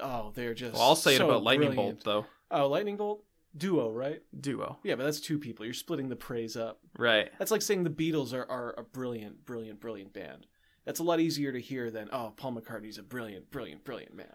oh 0.00 0.32
they're 0.34 0.54
just. 0.54 0.74
Well, 0.74 0.82
I'll 0.82 0.96
say 0.96 1.14
it 1.16 1.20
about 1.20 1.42
Lightning 1.42 1.70
brilliant. 1.74 2.04
Bolt 2.04 2.24
though. 2.24 2.26
Oh, 2.50 2.68
lightning 2.68 2.96
bolt 2.96 3.24
duo, 3.56 3.90
right? 3.90 4.22
Duo. 4.38 4.78
Yeah, 4.84 4.94
but 4.96 5.04
that's 5.04 5.18
two 5.20 5.38
people. 5.38 5.64
You're 5.64 5.74
splitting 5.74 6.08
the 6.10 6.16
praise 6.16 6.56
up. 6.56 6.78
Right. 6.98 7.30
That's 7.38 7.50
like 7.50 7.62
saying 7.62 7.84
the 7.84 7.90
Beatles 7.90 8.32
are, 8.34 8.48
are 8.50 8.74
a 8.78 8.82
brilliant, 8.82 9.44
brilliant, 9.46 9.80
brilliant 9.80 10.12
band. 10.12 10.46
That's 10.84 11.00
a 11.00 11.02
lot 11.02 11.18
easier 11.20 11.50
to 11.52 11.60
hear 11.60 11.90
than 11.90 12.08
oh, 12.12 12.34
Paul 12.36 12.52
McCartney's 12.52 12.98
a 12.98 13.02
brilliant, 13.02 13.50
brilliant, 13.50 13.82
brilliant 13.84 14.14
man. 14.14 14.26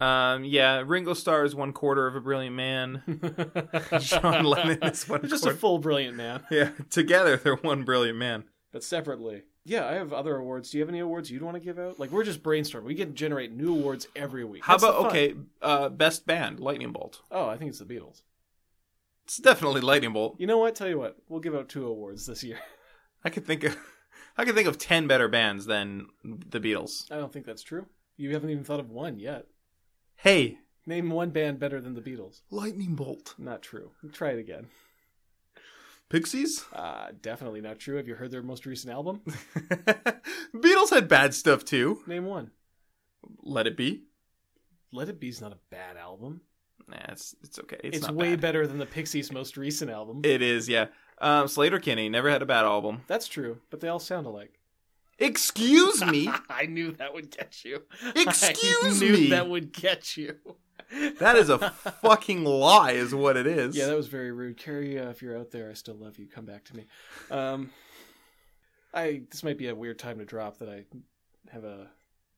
Um. 0.00 0.44
Yeah. 0.44 0.82
Ringo 0.84 1.14
Starr 1.14 1.44
is 1.44 1.54
one 1.54 1.72
quarter 1.72 2.06
of 2.08 2.16
a 2.16 2.20
brilliant 2.20 2.56
man. 2.56 3.02
John 4.00 4.44
Lennon 4.44 4.82
is 4.82 5.08
one 5.08 5.20
They're 5.22 5.30
just 5.30 5.44
quarter. 5.44 5.56
a 5.56 5.58
full 5.58 5.78
brilliant 5.78 6.16
man. 6.16 6.42
yeah. 6.50 6.70
Together, 6.90 7.36
they're 7.36 7.56
one 7.56 7.84
brilliant 7.84 8.18
man. 8.18 8.44
but 8.72 8.82
separately. 8.82 9.44
Yeah, 9.64 9.86
I 9.86 9.92
have 9.92 10.12
other 10.12 10.36
awards. 10.36 10.70
Do 10.70 10.78
you 10.78 10.82
have 10.82 10.90
any 10.90 10.98
awards 10.98 11.30
you'd 11.30 11.42
want 11.42 11.54
to 11.54 11.60
give 11.60 11.78
out? 11.78 11.98
Like 11.98 12.10
we're 12.10 12.24
just 12.24 12.42
brainstorming. 12.42 12.84
We 12.84 12.94
can 12.94 13.14
generate 13.14 13.52
new 13.52 13.72
awards 13.72 14.06
every 14.14 14.44
week. 14.44 14.64
How 14.64 14.74
That's 14.74 14.84
about 14.84 15.06
okay? 15.06 15.34
Uh, 15.62 15.88
best 15.88 16.26
band, 16.26 16.60
Lightning 16.60 16.92
Bolt. 16.92 17.22
Oh, 17.30 17.48
I 17.48 17.56
think 17.56 17.70
it's 17.70 17.78
the 17.78 17.86
Beatles. 17.86 18.22
It's 19.24 19.38
definitely 19.38 19.80
Lightning 19.80 20.12
Bolt. 20.12 20.36
You 20.38 20.46
know 20.46 20.58
what? 20.58 20.74
Tell 20.74 20.88
you 20.88 20.98
what, 20.98 21.16
we'll 21.28 21.40
give 21.40 21.54
out 21.54 21.68
two 21.68 21.86
awards 21.86 22.26
this 22.26 22.44
year. 22.44 22.58
I 23.24 23.30
could 23.30 23.46
think 23.46 23.64
of, 23.64 23.76
I 24.36 24.44
could 24.44 24.54
think 24.54 24.68
of 24.68 24.76
ten 24.76 25.06
better 25.06 25.28
bands 25.28 25.64
than 25.64 26.08
the 26.22 26.60
Beatles. 26.60 27.10
I 27.10 27.16
don't 27.16 27.32
think 27.32 27.46
that's 27.46 27.62
true. 27.62 27.86
You 28.18 28.34
haven't 28.34 28.50
even 28.50 28.64
thought 28.64 28.80
of 28.80 28.90
one 28.90 29.18
yet. 29.18 29.46
Hey, 30.16 30.58
Name 30.86 31.10
one 31.10 31.30
band 31.30 31.58
better 31.58 31.80
than 31.80 31.94
the 31.94 32.02
Beatles. 32.02 32.42
Lightning 32.50 32.94
Bolt. 32.94 33.34
Not 33.38 33.62
true. 33.62 33.92
Try 34.12 34.32
it 34.32 34.38
again. 34.38 34.66
Pixies. 36.08 36.64
Uh, 36.72 37.08
definitely 37.22 37.60
not 37.60 37.78
true. 37.78 37.96
Have 37.96 38.06
you 38.06 38.14
heard 38.14 38.30
their 38.30 38.42
most 38.42 38.66
recent 38.66 38.92
album? 38.92 39.20
Beatles 40.54 40.90
had 40.90 41.08
bad 41.08 41.34
stuff 41.34 41.64
too. 41.64 42.02
Name 42.06 42.26
one. 42.26 42.50
Let 43.42 43.66
it 43.66 43.76
be. 43.76 44.04
Let 44.92 45.08
It 45.08 45.18
Be's 45.18 45.40
not 45.40 45.52
a 45.52 45.58
bad 45.70 45.96
album. 45.96 46.42
Nah, 46.86 46.96
it's 47.08 47.34
it's 47.42 47.58
okay. 47.58 47.80
It's, 47.82 47.98
It's, 47.98 48.10
way 48.10 48.32
bad. 48.32 48.40
better 48.42 48.66
than 48.66 48.78
the 48.78 48.86
Pixies' 48.86 49.32
most 49.32 49.56
recent 49.56 49.90
album. 49.90 50.20
It 50.24 50.42
is, 50.42 50.68
yeah. 50.68 50.86
Um, 51.18 51.46
Sleater-Kinney 51.46 52.08
never 52.10 52.30
had 52.30 52.42
a 52.42 52.46
bad 52.46 52.64
album. 52.64 53.02
That's 53.06 53.26
true, 53.26 53.58
but 53.70 53.80
they 53.80 53.88
all 53.88 53.98
sound 53.98 54.26
alike. 54.26 54.60
Excuse 55.18 56.04
me. 56.04 56.28
I 56.50 56.66
knew 56.66 56.92
that 56.92 57.14
would 57.14 57.30
get 57.30 57.64
you. 57.64 57.82
Excuse 58.14 59.02
I 59.02 59.04
knew 59.04 59.12
me. 59.14 59.30
that 59.30 59.48
would 59.48 59.72
get 59.72 60.16
you. 60.16 60.36
That 61.18 61.36
is 61.36 61.48
a 61.50 61.58
fucking 62.02 62.44
lie, 62.44 62.92
is 62.92 63.14
what 63.14 63.36
it 63.36 63.46
is. 63.46 63.76
Yeah, 63.76 63.86
that 63.86 63.96
was 63.96 64.06
very 64.08 64.30
rude. 64.32 64.56
Carrie, 64.56 64.98
uh, 64.98 65.08
if 65.10 65.22
you're 65.22 65.36
out 65.36 65.50
there, 65.50 65.70
I 65.70 65.74
still 65.74 65.94
love 65.96 66.18
you. 66.18 66.26
Come 66.26 66.44
back 66.44 66.64
to 66.66 66.76
me. 66.76 66.86
Um, 67.30 67.70
I 68.92 69.22
this 69.30 69.42
might 69.42 69.58
be 69.58 69.68
a 69.68 69.74
weird 69.74 69.98
time 69.98 70.18
to 70.18 70.24
drop 70.24 70.58
that 70.58 70.68
I 70.68 70.84
have 71.50 71.64
a 71.64 71.88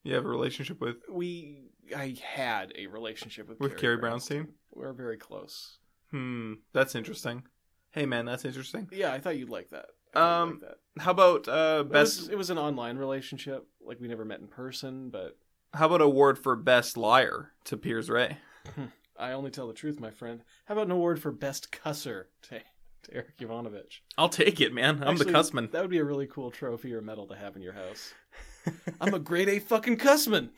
you 0.05 0.15
have 0.15 0.25
a 0.25 0.29
relationship 0.29 0.81
with 0.81 0.97
we 1.11 1.65
I 1.95 2.17
had 2.23 2.73
a 2.77 2.87
relationship 2.87 3.49
with 3.49 3.61
with 3.61 3.77
Carrie 3.77 3.99
Brownstein. 3.99 4.49
We're 4.75 4.93
very 4.93 5.17
close. 5.19 5.79
Hmm, 6.11 6.55
that's 6.73 6.95
interesting. 6.95 7.43
Hey, 7.91 8.07
man, 8.07 8.27
that's 8.27 8.45
interesting. 8.45 8.89
Yeah, 8.93 9.13
I 9.13 9.19
thought 9.21 9.39
you'd 9.39 9.49
like 9.51 9.71
that. 9.71 9.87
I 10.15 10.19
thought 10.19 10.37
you'd 10.39 10.43
Um, 10.43 10.51
like 10.51 10.61
that. 10.61 11.03
How 11.03 11.11
about 11.13 11.49
uh, 11.49 11.81
It 11.87 11.93
best? 11.93 12.21
was, 12.21 12.29
it 12.29 12.37
was 12.39 12.51
an 12.51 12.59
online 12.59 12.97
relationship. 12.99 13.67
Like 13.85 14.01
we 14.01 14.09
never 14.09 14.25
met 14.25 14.41
in 14.41 14.49
person, 14.49 15.09
but 15.11 15.37
How 15.75 15.87
about 15.87 16.01
an 16.01 16.07
award 16.07 16.39
for 16.39 16.57
best 16.57 16.97
liar 16.97 17.53
to 17.65 17.77
Piers 17.77 18.09
Ray? 18.09 18.39
I 19.19 19.33
only 19.33 19.51
tell 19.51 19.67
the 19.67 19.75
truth, 19.75 20.01
my 20.01 20.11
friend. 20.11 20.43
How 20.67 20.75
about 20.75 20.87
an 20.87 20.93
award 20.93 21.21
for 21.21 21.33
best 21.33 21.73
cusser 21.73 22.25
to, 22.43 22.59
to 22.59 23.13
Eric 23.15 23.35
Ivanovich? 23.39 24.03
I'll 24.19 24.29
take 24.29 24.61
it, 24.61 24.73
man. 24.73 25.03
I'm 25.03 25.11
Actually, 25.11 25.33
the 25.33 25.39
cussman. 25.39 25.71
That 25.73 25.83
would 25.83 25.91
be 25.91 25.99
a 25.99 26.05
really 26.05 26.27
cool 26.27 26.51
trophy 26.51 26.93
or 26.95 27.01
medal 27.01 27.27
to 27.29 27.37
have 27.37 27.57
in 27.57 27.63
your 27.63 27.73
house. 27.73 28.15
I'm 29.01 29.15
a 29.15 29.19
grade 29.19 29.49
A 29.49 29.59
fucking 29.59 29.99
cussman. 29.99 30.51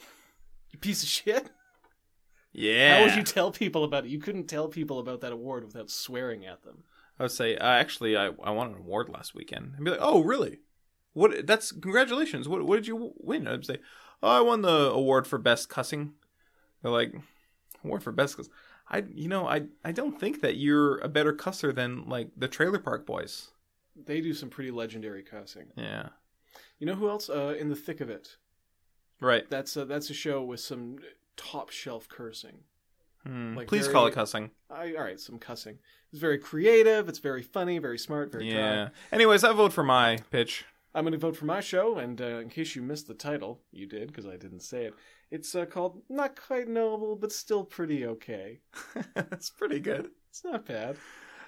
You 0.71 0.79
piece 0.79 1.03
of 1.03 1.09
shit. 1.09 1.51
Yeah. 2.53 2.99
How 2.99 3.05
would 3.05 3.15
you 3.15 3.23
tell 3.23 3.51
people 3.51 3.85
about 3.85 4.05
it? 4.05 4.11
You 4.11 4.19
couldn't 4.19 4.47
tell 4.47 4.69
people 4.69 4.99
about 4.99 5.21
that 5.21 5.33
award 5.33 5.65
without 5.65 5.91
swearing 5.91 6.47
at 6.47 6.63
them. 6.63 6.85
I 7.19 7.25
would 7.25 7.33
say, 7.33 7.57
uh, 7.57 7.67
actually, 7.67 8.17
I, 8.17 8.27
I 8.43 8.51
won 8.51 8.69
an 8.69 8.79
award 8.79 9.09
last 9.09 9.35
weekend. 9.35 9.73
I'd 9.77 9.85
be 9.85 9.91
like, 9.91 10.01
oh, 10.03 10.23
really? 10.23 10.59
What? 11.13 11.47
That's 11.47 11.73
congratulations. 11.73 12.49
What? 12.49 12.65
What 12.65 12.77
did 12.77 12.87
you 12.87 13.13
win? 13.19 13.49
I'd 13.49 13.67
say, 13.67 13.79
oh, 14.23 14.29
I 14.39 14.41
won 14.41 14.63
the 14.63 14.91
award 14.91 15.27
for 15.27 15.39
best 15.39 15.69
cussing. 15.69 16.13
They're 16.83 16.93
like, 16.93 17.15
award 17.85 18.03
for 18.03 18.13
best 18.13 18.37
cuss. 18.37 18.49
I, 18.91 19.05
you 19.15 19.29
know, 19.29 19.47
I, 19.47 19.65
I 19.85 19.93
don't 19.93 20.19
think 20.19 20.41
that 20.41 20.57
you're 20.57 20.99
a 20.99 21.09
better 21.09 21.33
cusser 21.33 21.75
than 21.75 22.09
like 22.09 22.29
the 22.37 22.49
Trailer 22.49 22.79
Park 22.79 23.05
Boys. 23.05 23.51
They 23.97 24.21
do 24.21 24.33
some 24.33 24.49
pretty 24.49 24.71
legendary 24.71 25.23
cussing. 25.23 25.67
Yeah. 25.77 26.11
You 26.79 26.87
know 26.87 26.95
who 26.95 27.09
else? 27.09 27.29
Uh, 27.29 27.55
in 27.59 27.69
the 27.69 27.77
thick 27.77 28.01
of 28.01 28.09
it. 28.09 28.37
Right. 29.21 29.49
That's 29.51 29.77
a, 29.77 29.85
that's 29.85 30.11
a 30.11 30.15
show 30.15 30.43
with 30.43 30.61
some 30.61 30.99
top 31.37 31.71
shelf 31.71 32.09
cursing. 32.09 32.61
Hmm. 33.27 33.57
Like 33.57 33.67
Please 33.67 33.87
very- 33.87 33.93
call 33.93 34.07
it 34.07 34.15
cussing. 34.15 34.53
I, 34.71 34.95
all 34.95 35.03
right, 35.03 35.19
some 35.19 35.39
cussing. 35.39 35.79
It's 36.13 36.21
very 36.21 36.39
creative. 36.39 37.09
It's 37.09 37.19
very 37.19 37.43
funny. 37.43 37.79
Very 37.79 37.99
smart. 37.99 38.31
Very 38.33 38.49
dry. 38.49 38.59
Yeah. 38.59 38.89
Anyways, 39.13 39.45
I 39.45 39.53
vote 39.53 39.73
for 39.73 39.83
my 39.83 40.19
pitch. 40.31 40.65
I'm 40.99 41.05
going 41.05 41.13
to 41.13 41.19
vote 41.19 41.37
for 41.37 41.45
my 41.45 41.61
show, 41.61 41.99
and 41.99 42.21
uh, 42.21 42.39
in 42.41 42.49
case 42.49 42.75
you 42.75 42.83
missed 42.83 43.07
the 43.07 43.15
title, 43.15 43.61
you 43.71 43.87
did 43.87 44.09
because 44.09 44.27
I 44.27 44.37
didn't 44.37 44.63
say 44.63 44.87
it. 44.87 44.95
It's 45.31 45.55
uh, 45.55 45.65
called 45.65 46.03
"Not 46.09 46.35
Quite 46.35 46.67
Noble, 46.69 47.15
but 47.15 47.31
Still 47.31 47.63
Pretty 47.65 48.05
Okay." 48.05 48.59
That's 49.15 49.49
pretty 49.51 49.79
good. 49.79 50.11
It's 50.29 50.43
not 50.45 50.67
bad. 50.67 50.97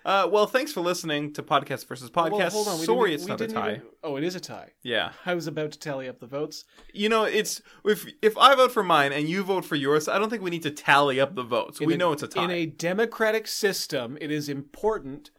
Uh, 0.05 0.29
well, 0.31 0.47
thanks 0.47 0.73
for 0.73 0.81
listening 0.81 1.33
to 1.33 1.43
Podcast 1.43 1.87
versus 1.89 2.11
Podcast. 2.11 2.31
Well, 2.31 2.51
hold 2.65 2.69
on. 2.69 2.79
We 2.79 2.87
Sorry, 2.87 3.13
it's 3.15 3.27
not 3.27 3.41
a 3.41 3.49
tie. 3.49 3.71
even- 3.73 3.83
Oh, 4.05 4.17
it 4.17 4.25
is 4.25 4.35
a 4.37 4.41
tie. 4.41 4.71
Yeah. 4.83 5.13
I 5.27 5.35
was 5.35 5.47
about 5.49 5.73
to 5.73 5.79
tally 5.79 6.09
up 6.09 6.21
the 6.21 6.27
votes. 6.27 6.65
You 6.95 7.09
know, 7.09 7.25
it's 7.25 7.61
if 7.85 8.07
if 8.23 8.39
I 8.39 8.55
vote 8.55 8.71
for 8.73 8.83
mine 8.85 9.13
and 9.13 9.29
you 9.29 9.43
vote 9.43 9.65
for 9.65 9.75
yours, 9.77 10.07
I 10.09 10.19
don't 10.21 10.31
think 10.31 10.43
we 10.43 10.51
need 10.51 10.63
to 10.63 10.71
tally 10.71 11.21
up 11.21 11.35
the 11.35 11.43
votes. 11.43 11.81
In 11.81 11.87
we 11.89 11.95
a- 11.95 11.99
know 11.99 12.13
it's 12.13 12.23
a 12.23 12.29
tie. 12.29 12.45
In 12.45 12.51
a 12.51 12.67
democratic 12.67 13.47
system, 13.49 14.17
it 14.21 14.31
is 14.31 14.49
important 14.49 15.33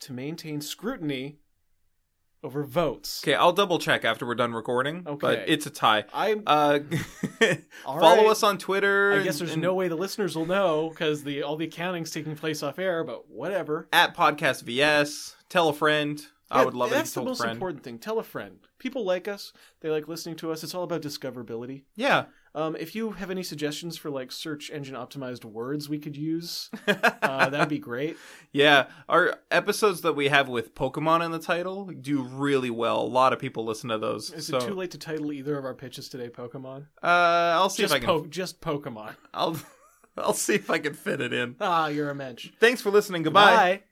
to 0.00 0.12
maintain 0.12 0.60
scrutiny 0.60 1.38
over 2.46 2.62
votes. 2.64 3.22
Okay, 3.24 3.34
I'll 3.34 3.52
double 3.52 3.78
check 3.78 4.04
after 4.04 4.24
we're 4.26 4.34
done 4.36 4.52
recording. 4.52 5.02
But 5.02 5.12
Okay. 5.24 5.44
it's 5.48 5.66
a 5.66 5.70
tie. 5.70 6.04
I 6.14 6.36
Uh, 6.46 6.78
follow 7.84 8.16
right. 8.22 8.26
us 8.26 8.42
on 8.42 8.58
Twitter. 8.58 9.12
I 9.20 9.22
guess 9.22 9.38
there's 9.38 9.52
and 9.52 9.62
no 9.62 9.74
way 9.74 9.88
the 9.88 9.96
listeners 9.96 10.36
will 10.36 10.46
know 10.46 10.90
because 10.90 11.24
the 11.24 11.42
all 11.42 11.56
the 11.56 11.66
accounting's 11.66 12.10
taking 12.10 12.36
place 12.36 12.62
off 12.62 12.78
air. 12.78 13.04
But 13.04 13.28
whatever. 13.28 13.88
at 13.92 14.16
podcast 14.16 14.62
VS. 14.62 15.34
Tell 15.48 15.68
a 15.68 15.72
friend. 15.74 16.24
I 16.48 16.64
would 16.64 16.74
love 16.74 16.90
it 16.90 16.92
if 16.92 16.96
you 16.98 16.98
That's 17.00 17.12
the 17.14 17.22
most 17.24 17.38
friend. 17.38 17.52
important 17.52 17.82
thing. 17.82 17.98
Tell 17.98 18.20
a 18.20 18.22
friend. 18.22 18.60
People 18.78 19.04
like 19.04 19.26
us. 19.26 19.52
They 19.80 19.90
like 19.90 20.06
listening 20.06 20.36
to 20.36 20.52
us. 20.52 20.62
It's 20.62 20.74
all 20.76 20.84
about 20.84 21.02
discoverability. 21.02 21.82
Yeah. 21.96 22.26
Um, 22.56 22.74
if 22.74 22.94
you 22.94 23.10
have 23.10 23.30
any 23.30 23.42
suggestions 23.42 23.98
for 23.98 24.08
like 24.08 24.32
search 24.32 24.70
engine 24.70 24.94
optimized 24.94 25.44
words 25.44 25.90
we 25.90 25.98
could 25.98 26.16
use, 26.16 26.70
uh, 26.88 27.50
that'd 27.50 27.68
be 27.68 27.78
great. 27.78 28.16
Yeah, 28.50 28.86
our 29.10 29.38
episodes 29.50 30.00
that 30.00 30.14
we 30.14 30.28
have 30.28 30.48
with 30.48 30.74
Pokemon 30.74 31.22
in 31.22 31.32
the 31.32 31.38
title 31.38 31.84
do 31.84 32.22
really 32.22 32.70
well. 32.70 33.02
A 33.02 33.06
lot 33.06 33.34
of 33.34 33.38
people 33.38 33.66
listen 33.66 33.90
to 33.90 33.98
those. 33.98 34.32
Is 34.32 34.46
so, 34.46 34.56
it 34.56 34.62
too 34.62 34.72
late 34.74 34.90
to 34.92 34.98
title 34.98 35.34
either 35.34 35.58
of 35.58 35.66
our 35.66 35.74
pitches 35.74 36.08
today 36.08 36.30
Pokemon? 36.30 36.86
Uh, 37.02 37.06
I'll 37.56 37.68
see 37.68 37.82
Just, 37.82 37.94
if 37.94 38.02
I 38.02 38.06
can. 38.06 38.06
po- 38.06 38.26
just 38.26 38.62
Pokemon. 38.62 39.14
I'll 39.34 39.58
I'll 40.16 40.32
see 40.32 40.54
if 40.54 40.70
I 40.70 40.78
can 40.78 40.94
fit 40.94 41.20
it 41.20 41.34
in. 41.34 41.56
Ah, 41.60 41.88
you're 41.88 42.08
a 42.08 42.14
mensch. 42.14 42.50
Thanks 42.58 42.80
for 42.80 42.90
listening. 42.90 43.22
Goodbye. 43.22 43.54
Bye. 43.54 43.82